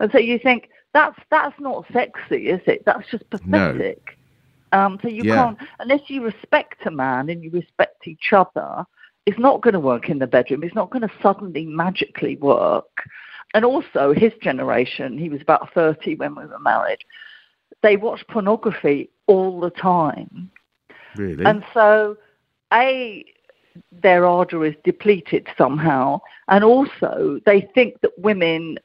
And 0.00 0.10
so 0.10 0.18
you 0.18 0.38
think, 0.38 0.70
That's 0.96 1.18
that's 1.30 1.60
not 1.60 1.84
sexy, 1.92 2.48
is 2.48 2.62
it? 2.66 2.82
That's 2.86 3.06
just 3.10 3.28
pathetic. 3.28 4.16
No. 4.72 4.78
Um, 4.78 4.98
so 5.02 5.08
you 5.08 5.24
yeah. 5.24 5.34
can't 5.34 5.58
unless 5.78 6.00
you 6.08 6.24
respect 6.24 6.86
a 6.86 6.90
man 6.90 7.28
and 7.28 7.44
you 7.44 7.50
respect 7.50 8.08
each 8.08 8.32
other. 8.32 8.86
It's 9.26 9.38
not 9.38 9.60
going 9.60 9.74
to 9.74 9.80
work 9.80 10.08
in 10.08 10.20
the 10.20 10.26
bedroom. 10.26 10.64
It's 10.64 10.74
not 10.74 10.88
going 10.88 11.06
to 11.06 11.12
suddenly 11.20 11.66
magically 11.66 12.36
work. 12.36 13.02
And 13.52 13.62
also, 13.62 14.14
his 14.14 14.32
generation, 14.40 15.18
he 15.18 15.28
was 15.28 15.42
about 15.42 15.70
30 15.74 16.14
when 16.14 16.34
we 16.34 16.46
were 16.46 16.58
married, 16.60 17.00
they 17.82 17.98
watched 17.98 18.26
pornography 18.28 19.10
all 19.26 19.60
the 19.60 19.70
time. 19.70 20.50
Really? 21.16 21.44
And 21.44 21.62
so, 21.74 22.16
A, 22.72 23.22
their 23.92 24.24
ardour 24.24 24.64
is 24.64 24.74
depleted 24.82 25.46
somehow. 25.58 26.22
And 26.48 26.64
also, 26.64 27.38
they 27.44 27.68
think 27.74 28.00
that 28.00 28.18
women 28.18 28.78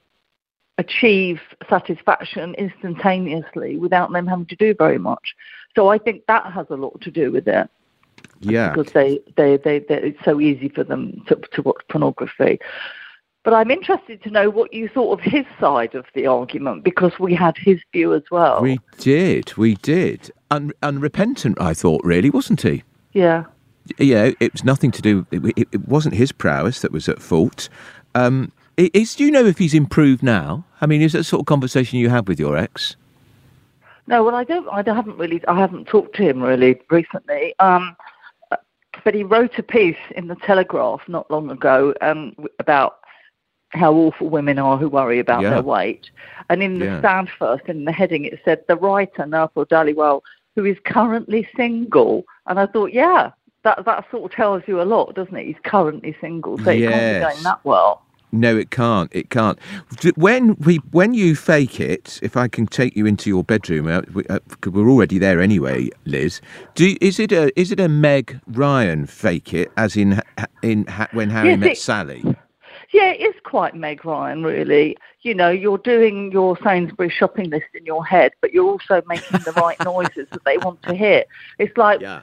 achieve 0.82 1.40
satisfaction 1.70 2.56
instantaneously 2.56 3.78
without 3.78 4.12
them 4.12 4.28
having 4.28 4.48
to 4.48 4.56
do 4.56 4.74
very 4.74 4.98
much. 4.98 5.36
So 5.76 5.90
I 5.90 5.98
think 5.98 6.26
that 6.28 6.52
has 6.52 6.68
a 6.70 6.76
lot 6.76 7.00
to 7.02 7.12
do 7.12 7.32
with 7.32 7.48
it. 7.48 7.70
Yeah. 8.42 8.74
Because 8.74 8.92
they, 8.94 9.20
they, 9.38 9.58
they, 9.58 9.80
they 9.80 10.02
it's 10.10 10.26
so 10.26 10.42
easy 10.42 10.70
for 10.70 10.84
them 10.84 11.24
to, 11.28 11.36
to 11.54 11.62
watch 11.62 11.82
pornography. 11.90 12.60
But 13.44 13.54
I'm 13.54 13.72
interested 13.72 14.22
to 14.24 14.30
know 14.30 14.50
what 14.50 14.72
you 14.74 14.88
thought 14.88 15.20
of 15.20 15.22
his 15.22 15.46
side 15.60 15.96
of 15.96 16.06
the 16.14 16.28
argument 16.28 16.84
because 16.84 17.14
we 17.20 17.34
had 17.34 17.58
his 17.58 17.80
view 17.92 18.14
as 18.14 18.24
well. 18.30 18.62
We 18.62 18.80
did, 19.00 19.58
we 19.58 19.76
did. 19.76 20.32
Un- 20.52 20.74
unrepentant, 20.84 21.60
I 21.60 21.74
thought, 21.74 22.02
really, 22.04 22.30
wasn't 22.30 22.62
he? 22.62 22.84
Yeah. 23.14 23.46
Yeah, 23.98 24.32
it 24.40 24.54
was 24.54 24.64
nothing 24.64 24.92
to 24.92 25.02
do. 25.02 25.26
It, 25.32 25.44
it, 25.58 25.68
it 25.72 25.88
wasn't 25.88 26.16
his 26.16 26.32
prowess 26.32 26.82
that 26.82 26.92
was 26.92 27.10
at 27.10 27.22
fault. 27.22 27.68
Um, 28.14 28.52
is 28.78 29.16
do 29.16 29.26
you 29.26 29.32
know 29.32 29.46
if 29.46 29.58
he's 29.58 29.74
improved 29.74 30.24
now? 30.24 30.66
I 30.80 30.86
mean, 30.86 31.02
is 31.02 31.14
that 31.14 31.24
sort 31.24 31.42
of 31.42 31.46
conversation 31.46 32.00
you 32.00 32.10
have 32.10 32.28
with 32.28 32.40
your 32.40 32.58
ex? 32.58 32.96
No, 34.08 34.24
well, 34.24 34.36
I 34.36 34.44
don't. 34.44 34.68
I 34.70 34.84
haven't 34.84 35.18
really. 35.18 35.42
I 35.48 35.58
haven't 35.58 35.88
talked 35.88 36.16
to 36.16 36.24
him 36.24 36.42
really 36.42 36.80
recently. 36.90 37.54
Um, 37.60 37.96
but 39.04 39.14
he 39.14 39.24
wrote 39.24 39.58
a 39.58 39.64
piece 39.64 39.98
in 40.16 40.28
the 40.28 40.36
Telegraph 40.36 41.02
not 41.08 41.30
long 41.32 41.50
ago 41.50 41.94
um, 42.02 42.36
about 42.60 43.00
how 43.70 43.94
awful 43.94 44.30
women 44.30 44.60
are 44.60 44.78
who 44.78 44.90
worry 44.90 45.20
about 45.20 45.42
yeah. 45.42 45.52
their 45.52 45.62
weight. 45.62 46.10
And 46.50 46.62
in 46.62 46.80
the 46.80 46.86
yeah. 46.86 47.00
stand 47.00 47.30
first, 47.30 47.66
in 47.68 47.86
the 47.86 47.92
heading, 47.92 48.26
it 48.26 48.40
said 48.44 48.64
the 48.68 48.76
writer 48.76 49.24
Nirpal 49.24 49.68
Dhaliwal, 49.68 50.22
who 50.56 50.66
is 50.66 50.78
currently 50.84 51.48
single. 51.56 52.26
And 52.48 52.60
I 52.60 52.66
thought, 52.66 52.92
yeah, 52.92 53.32
that 53.64 53.86
that 53.86 54.06
sort 54.12 54.32
of 54.32 54.36
tells 54.36 54.64
you 54.68 54.82
a 54.82 54.84
lot, 54.84 55.16
doesn't 55.16 55.36
it? 55.36 55.46
He's 55.46 55.56
currently 55.64 56.16
single, 56.20 56.58
so 56.58 56.72
yes. 56.72 56.90
it 56.90 56.94
can't 56.94 57.16
be 57.16 57.34
going 57.34 57.44
that 57.44 57.64
well. 57.64 58.04
No, 58.32 58.58
it 58.58 58.72
can't. 58.72 59.10
It 59.14 59.30
can't. 59.30 59.60
When 60.16 60.56
we, 60.56 60.78
when 60.92 61.14
you 61.14 61.36
fake 61.36 61.80
it, 61.80 62.20
if 62.24 62.38
I 62.38 62.48
can 62.48 62.66
take 62.66 62.96
you 62.96 63.06
into 63.06 63.30
your 63.30 63.44
bedroom, 63.44 63.88
uh, 63.88 64.02
we, 64.14 64.26
uh, 64.28 64.40
we're 64.66 64.90
already 64.90 65.18
there 65.18 65.42
anyway, 65.42 65.90
Liz. 66.06 66.40
Do 66.76 66.96
is 67.02 67.20
it 67.20 67.32
a 67.32 67.52
is 67.60 67.72
it 67.72 67.80
a 67.80 67.90
Meg 67.90 68.40
Ryan 68.48 69.06
fake 69.06 69.54
it, 69.54 69.72
as 69.76 69.98
in 69.98 70.22
in 70.62 70.86
when 71.12 71.30
Harry 71.30 71.50
yes, 71.50 71.60
met 71.60 71.72
it, 71.72 71.78
Sally? 71.78 72.24
Yeah, 72.94 73.12
it 73.12 73.22
is 73.22 73.36
quite 73.44 73.76
Meg 73.76 74.06
Ryan, 74.06 74.44
really. 74.44 74.98
You 75.22 75.34
know, 75.34 75.50
you're 75.50 75.78
doing 75.78 76.32
your 76.32 76.58
Sainsbury's 76.64 77.14
shopping 77.14 77.50
list 77.50 77.68
in 77.74 77.86
your 77.86 78.06
head, 78.06 78.32
but 78.42 78.52
you're 78.52 78.70
also 78.70 79.02
making 79.08 79.40
the 79.40 79.54
right 79.54 79.78
noises 79.86 80.28
that 80.32 80.44
they 80.46 80.58
want 80.58 80.82
to 80.84 80.94
hear. 80.94 81.24
It's 81.58 81.76
like, 81.78 82.02
yeah. 82.02 82.22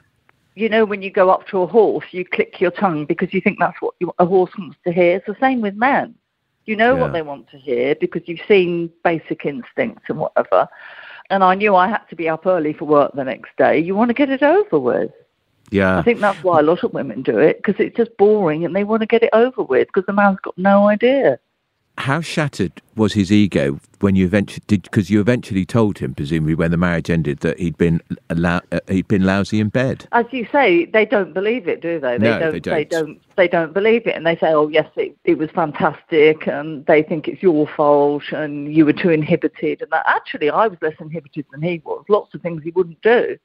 You 0.59 0.67
know, 0.67 0.83
when 0.83 1.01
you 1.01 1.09
go 1.09 1.29
up 1.29 1.47
to 1.47 1.61
a 1.61 1.67
horse, 1.67 2.05
you 2.11 2.25
click 2.25 2.59
your 2.59 2.71
tongue 2.71 3.05
because 3.05 3.33
you 3.33 3.39
think 3.39 3.59
that's 3.59 3.81
what 3.81 3.95
you, 3.99 4.13
a 4.19 4.25
horse 4.25 4.51
wants 4.57 4.77
to 4.85 4.91
hear. 4.91 5.15
It's 5.15 5.25
the 5.25 5.37
same 5.39 5.61
with 5.61 5.75
men. 5.75 6.15
You 6.65 6.75
know 6.75 6.95
yeah. 6.95 7.01
what 7.01 7.13
they 7.13 7.21
want 7.21 7.49
to 7.51 7.57
hear 7.57 7.95
because 7.95 8.23
you've 8.25 8.45
seen 8.47 8.91
basic 9.03 9.45
instincts 9.45 10.03
and 10.09 10.19
whatever. 10.19 10.67
And 11.29 11.43
I 11.43 11.55
knew 11.55 11.75
I 11.75 11.87
had 11.87 12.03
to 12.09 12.15
be 12.15 12.27
up 12.27 12.45
early 12.45 12.73
for 12.73 12.85
work 12.85 13.13
the 13.13 13.23
next 13.23 13.55
day. 13.57 13.79
You 13.79 13.95
want 13.95 14.09
to 14.09 14.13
get 14.13 14.29
it 14.29 14.43
over 14.43 14.77
with. 14.77 15.11
Yeah. 15.71 15.97
I 15.97 16.01
think 16.01 16.19
that's 16.19 16.43
why 16.43 16.59
a 16.59 16.63
lot 16.63 16.83
of 16.83 16.93
women 16.93 17.21
do 17.21 17.37
it 17.37 17.57
because 17.57 17.79
it's 17.79 17.95
just 17.95 18.15
boring 18.17 18.65
and 18.65 18.75
they 18.75 18.83
want 18.83 19.01
to 19.01 19.07
get 19.07 19.23
it 19.23 19.29
over 19.33 19.63
with 19.63 19.87
because 19.87 20.05
the 20.07 20.13
man's 20.13 20.39
got 20.41 20.57
no 20.57 20.87
idea. 20.87 21.39
How 21.99 22.21
shattered 22.21 22.81
was 22.95 23.11
his 23.11 23.29
ego 23.29 23.77
when 23.99 24.15
you 24.15 24.25
eventually 24.25 24.63
did? 24.67 24.83
Because 24.83 25.09
you 25.09 25.19
eventually 25.19 25.65
told 25.65 25.97
him, 25.97 26.15
presumably 26.15 26.55
when 26.55 26.71
the 26.71 26.77
marriage 26.77 27.09
ended, 27.09 27.39
that 27.41 27.59
he'd 27.59 27.77
been 27.77 28.01
uh, 28.29 28.61
he'd 28.87 29.09
been 29.09 29.25
lousy 29.25 29.59
in 29.59 29.67
bed. 29.67 30.07
As 30.13 30.25
you 30.31 30.47
say, 30.49 30.85
they 30.85 31.05
don't 31.05 31.33
believe 31.33 31.67
it, 31.67 31.81
do 31.81 31.99
they? 31.99 32.17
They 32.17 32.29
no, 32.29 32.39
don't, 32.39 32.51
they 32.53 32.59
don't. 32.61 32.73
They 32.73 32.85
don't. 32.85 33.21
They 33.35 33.47
don't 33.49 33.73
believe 33.73 34.07
it, 34.07 34.15
and 34.15 34.25
they 34.25 34.37
say, 34.37 34.53
"Oh, 34.53 34.69
yes, 34.69 34.89
it, 34.95 35.17
it 35.25 35.37
was 35.37 35.49
fantastic," 35.51 36.47
and 36.47 36.85
they 36.85 37.03
think 37.03 37.27
it's 37.27 37.43
your 37.43 37.67
fault, 37.67 38.23
and 38.31 38.73
you 38.73 38.85
were 38.85 38.93
too 38.93 39.09
inhibited. 39.09 39.81
And 39.81 39.91
that 39.91 40.05
actually, 40.07 40.49
I 40.49 40.67
was 40.67 40.77
less 40.81 40.95
inhibited 41.01 41.47
than 41.51 41.61
he 41.61 41.81
was. 41.83 42.05
Lots 42.07 42.33
of 42.33 42.41
things 42.41 42.63
he 42.63 42.71
wouldn't 42.71 43.01
do. 43.01 43.37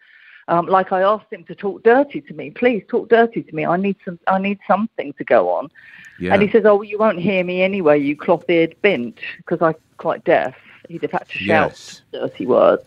Um, 0.49 0.67
like 0.67 0.93
I 0.93 1.03
asked 1.03 1.33
him 1.33 1.45
to 1.45 1.55
talk 1.55 1.83
dirty 1.83 2.21
to 2.23 2.35
me. 2.35 2.51
Please 2.51 2.85
talk 2.89 3.09
dirty 3.09 3.43
to 3.43 3.55
me. 3.55 3.65
I 3.65 3.77
need 3.77 3.97
some. 4.05 4.19
I 4.27 4.39
need 4.39 4.59
something 4.67 5.13
to 5.15 5.25
go 5.25 5.49
on. 5.51 5.71
Yeah. 6.19 6.35
And 6.35 6.43
he 6.43 6.51
says, 6.51 6.65
"Oh, 6.67 6.77
well, 6.77 6.85
you 6.85 6.99
won't 6.99 7.19
hear 7.19 7.43
me 7.45 7.63
anyway. 7.63 7.99
You 7.99 8.17
cloth-eared 8.17 8.77
bint," 8.83 9.19
because 9.39 9.63
I'm 9.63 9.75
quite 9.97 10.25
deaf. 10.25 10.55
He'd 10.89 11.03
have 11.03 11.13
had 11.13 11.29
to 11.29 11.39
shout 11.39 11.71
yes. 11.71 12.03
dirty 12.13 12.47
words. 12.47 12.85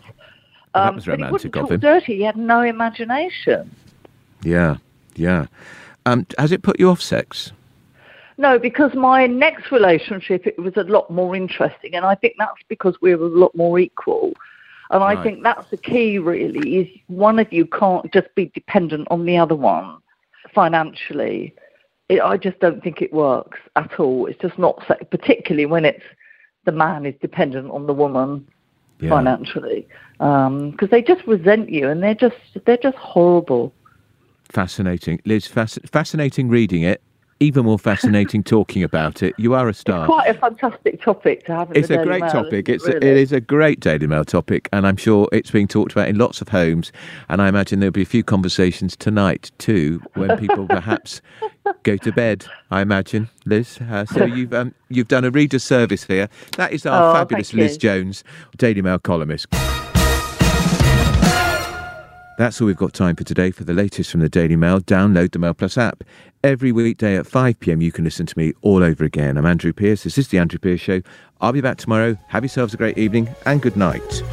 Um, 0.73 0.85
that 0.85 0.95
was 0.95 1.07
romantic 1.07 1.27
he 1.27 1.47
wouldn't 1.47 1.53
talk 1.53 1.79
dirty. 1.79 2.17
He 2.17 2.23
had 2.23 2.37
no 2.37 2.61
imagination. 2.61 3.71
Yeah, 4.43 4.77
yeah. 5.15 5.47
Um, 6.05 6.27
has 6.37 6.51
it 6.51 6.61
put 6.61 6.79
you 6.79 6.89
off 6.89 7.01
sex? 7.01 7.51
No, 8.37 8.59
because 8.59 8.93
my 8.93 9.25
next 9.25 9.71
relationship 9.71 10.45
it 10.45 10.59
was 10.59 10.77
a 10.77 10.83
lot 10.83 11.09
more 11.09 11.35
interesting, 11.35 11.95
and 11.95 12.05
I 12.05 12.13
think 12.13 12.35
that's 12.37 12.61
because 12.67 12.95
we 13.01 13.15
were 13.15 13.25
a 13.25 13.29
lot 13.29 13.55
more 13.55 13.79
equal. 13.79 14.33
And 14.89 15.01
right. 15.01 15.17
I 15.17 15.23
think 15.23 15.43
that's 15.43 15.69
the 15.69 15.77
key, 15.77 16.17
really, 16.17 16.77
is 16.77 16.87
one 17.07 17.39
of 17.39 17.51
you 17.51 17.65
can't 17.65 18.11
just 18.13 18.33
be 18.35 18.45
dependent 18.53 19.07
on 19.11 19.25
the 19.25 19.37
other 19.37 19.55
one 19.55 19.97
financially. 20.53 21.53
It, 22.09 22.21
I 22.21 22.37
just 22.37 22.59
don't 22.59 22.81
think 22.81 23.01
it 23.01 23.11
works 23.11 23.59
at 23.75 23.99
all. 23.99 24.27
It's 24.27 24.39
just 24.39 24.57
not, 24.57 24.81
particularly 25.11 25.65
when 25.65 25.83
it's 25.83 26.03
the 26.65 26.71
man 26.71 27.05
is 27.05 27.15
dependent 27.21 27.69
on 27.71 27.87
the 27.87 27.93
woman 27.93 28.47
yeah. 28.99 29.09
financially, 29.09 29.87
because 30.13 30.47
um, 30.47 30.89
they 30.89 31.01
just 31.01 31.25
resent 31.27 31.69
you 31.69 31.89
and 31.89 32.01
they're 32.01 32.15
just 32.15 32.35
they're 32.65 32.77
just 32.77 32.97
horrible. 32.97 33.73
Fascinating, 34.49 35.21
Liz. 35.25 35.47
Fasc- 35.47 35.89
fascinating 35.89 36.49
reading 36.49 36.83
it 36.83 37.01
even 37.39 37.65
more 37.65 37.79
fascinating 37.79 38.43
talking 38.43 38.83
about 38.83 39.21
it. 39.21 39.33
You 39.37 39.53
are 39.53 39.69
a 39.69 39.73
star. 39.73 40.05
It's 40.05 40.07
quite 40.07 40.29
a 40.29 40.33
fantastic 40.33 41.01
topic 41.01 41.45
to 41.45 41.55
have. 41.55 41.71
it's 41.75 41.89
a 41.89 42.03
great 42.03 42.21
Mail, 42.21 42.31
topic. 42.31 42.69
It's 42.69 42.85
really? 42.85 43.07
a, 43.07 43.11
it 43.11 43.17
is 43.17 43.31
a 43.31 43.41
great 43.41 43.79
Daily 43.79 44.07
Mail 44.07 44.25
topic, 44.25 44.69
and 44.73 44.87
I'm 44.87 44.97
sure 44.97 45.27
it's 45.31 45.51
being 45.51 45.67
talked 45.67 45.91
about 45.91 46.07
in 46.07 46.17
lots 46.17 46.41
of 46.41 46.49
homes. 46.49 46.91
And 47.29 47.41
I 47.41 47.47
imagine 47.47 47.79
there'll 47.79 47.91
be 47.91 48.01
a 48.01 48.05
few 48.05 48.23
conversations 48.23 48.95
tonight 48.95 49.51
too, 49.57 50.01
when 50.15 50.37
people 50.37 50.67
perhaps 50.69 51.21
go 51.83 51.97
to 51.97 52.11
bed. 52.11 52.45
I 52.71 52.81
imagine, 52.81 53.29
Liz. 53.45 53.79
Uh, 53.79 54.05
so 54.05 54.25
you've 54.25 54.53
um, 54.53 54.73
you've 54.89 55.07
done 55.07 55.25
a 55.25 55.31
reader 55.31 55.59
service 55.59 56.03
here. 56.03 56.29
That 56.57 56.73
is 56.73 56.85
our 56.85 57.11
oh, 57.11 57.13
fabulous 57.13 57.53
Liz 57.53 57.77
Jones, 57.77 58.23
Daily 58.57 58.81
Mail 58.81 58.99
columnist. 58.99 59.47
That's 62.37 62.61
all 62.61 62.67
we've 62.67 62.77
got 62.77 62.93
time 62.93 63.15
for 63.15 63.23
today. 63.23 63.49
For 63.49 63.63
the 63.63 63.73
latest 63.73 64.11
from 64.11 64.19
the 64.19 64.29
Daily 64.29 64.55
Mail, 64.55 64.79
download 64.79 65.31
the 65.31 65.39
Mail 65.39 65.55
Plus 65.55 65.75
app. 65.75 66.03
Every 66.43 66.71
weekday 66.71 67.17
at 67.17 67.25
5 67.25 67.59
pm, 67.59 67.81
you 67.81 67.91
can 67.91 68.05
listen 68.05 68.27
to 68.27 68.37
me 68.37 68.53
all 68.61 68.83
over 68.83 69.03
again. 69.03 69.37
I'm 69.37 69.45
Andrew 69.47 69.73
Pierce. 69.73 70.03
This 70.03 70.19
is 70.19 70.27
The 70.27 70.37
Andrew 70.37 70.59
Pierce 70.59 70.79
Show. 70.79 71.01
I'll 71.41 71.51
be 71.51 71.61
back 71.61 71.77
tomorrow. 71.77 72.15
Have 72.27 72.43
yourselves 72.43 72.75
a 72.75 72.77
great 72.77 72.97
evening 72.99 73.27
and 73.47 73.59
good 73.59 73.75
night. 73.75 74.23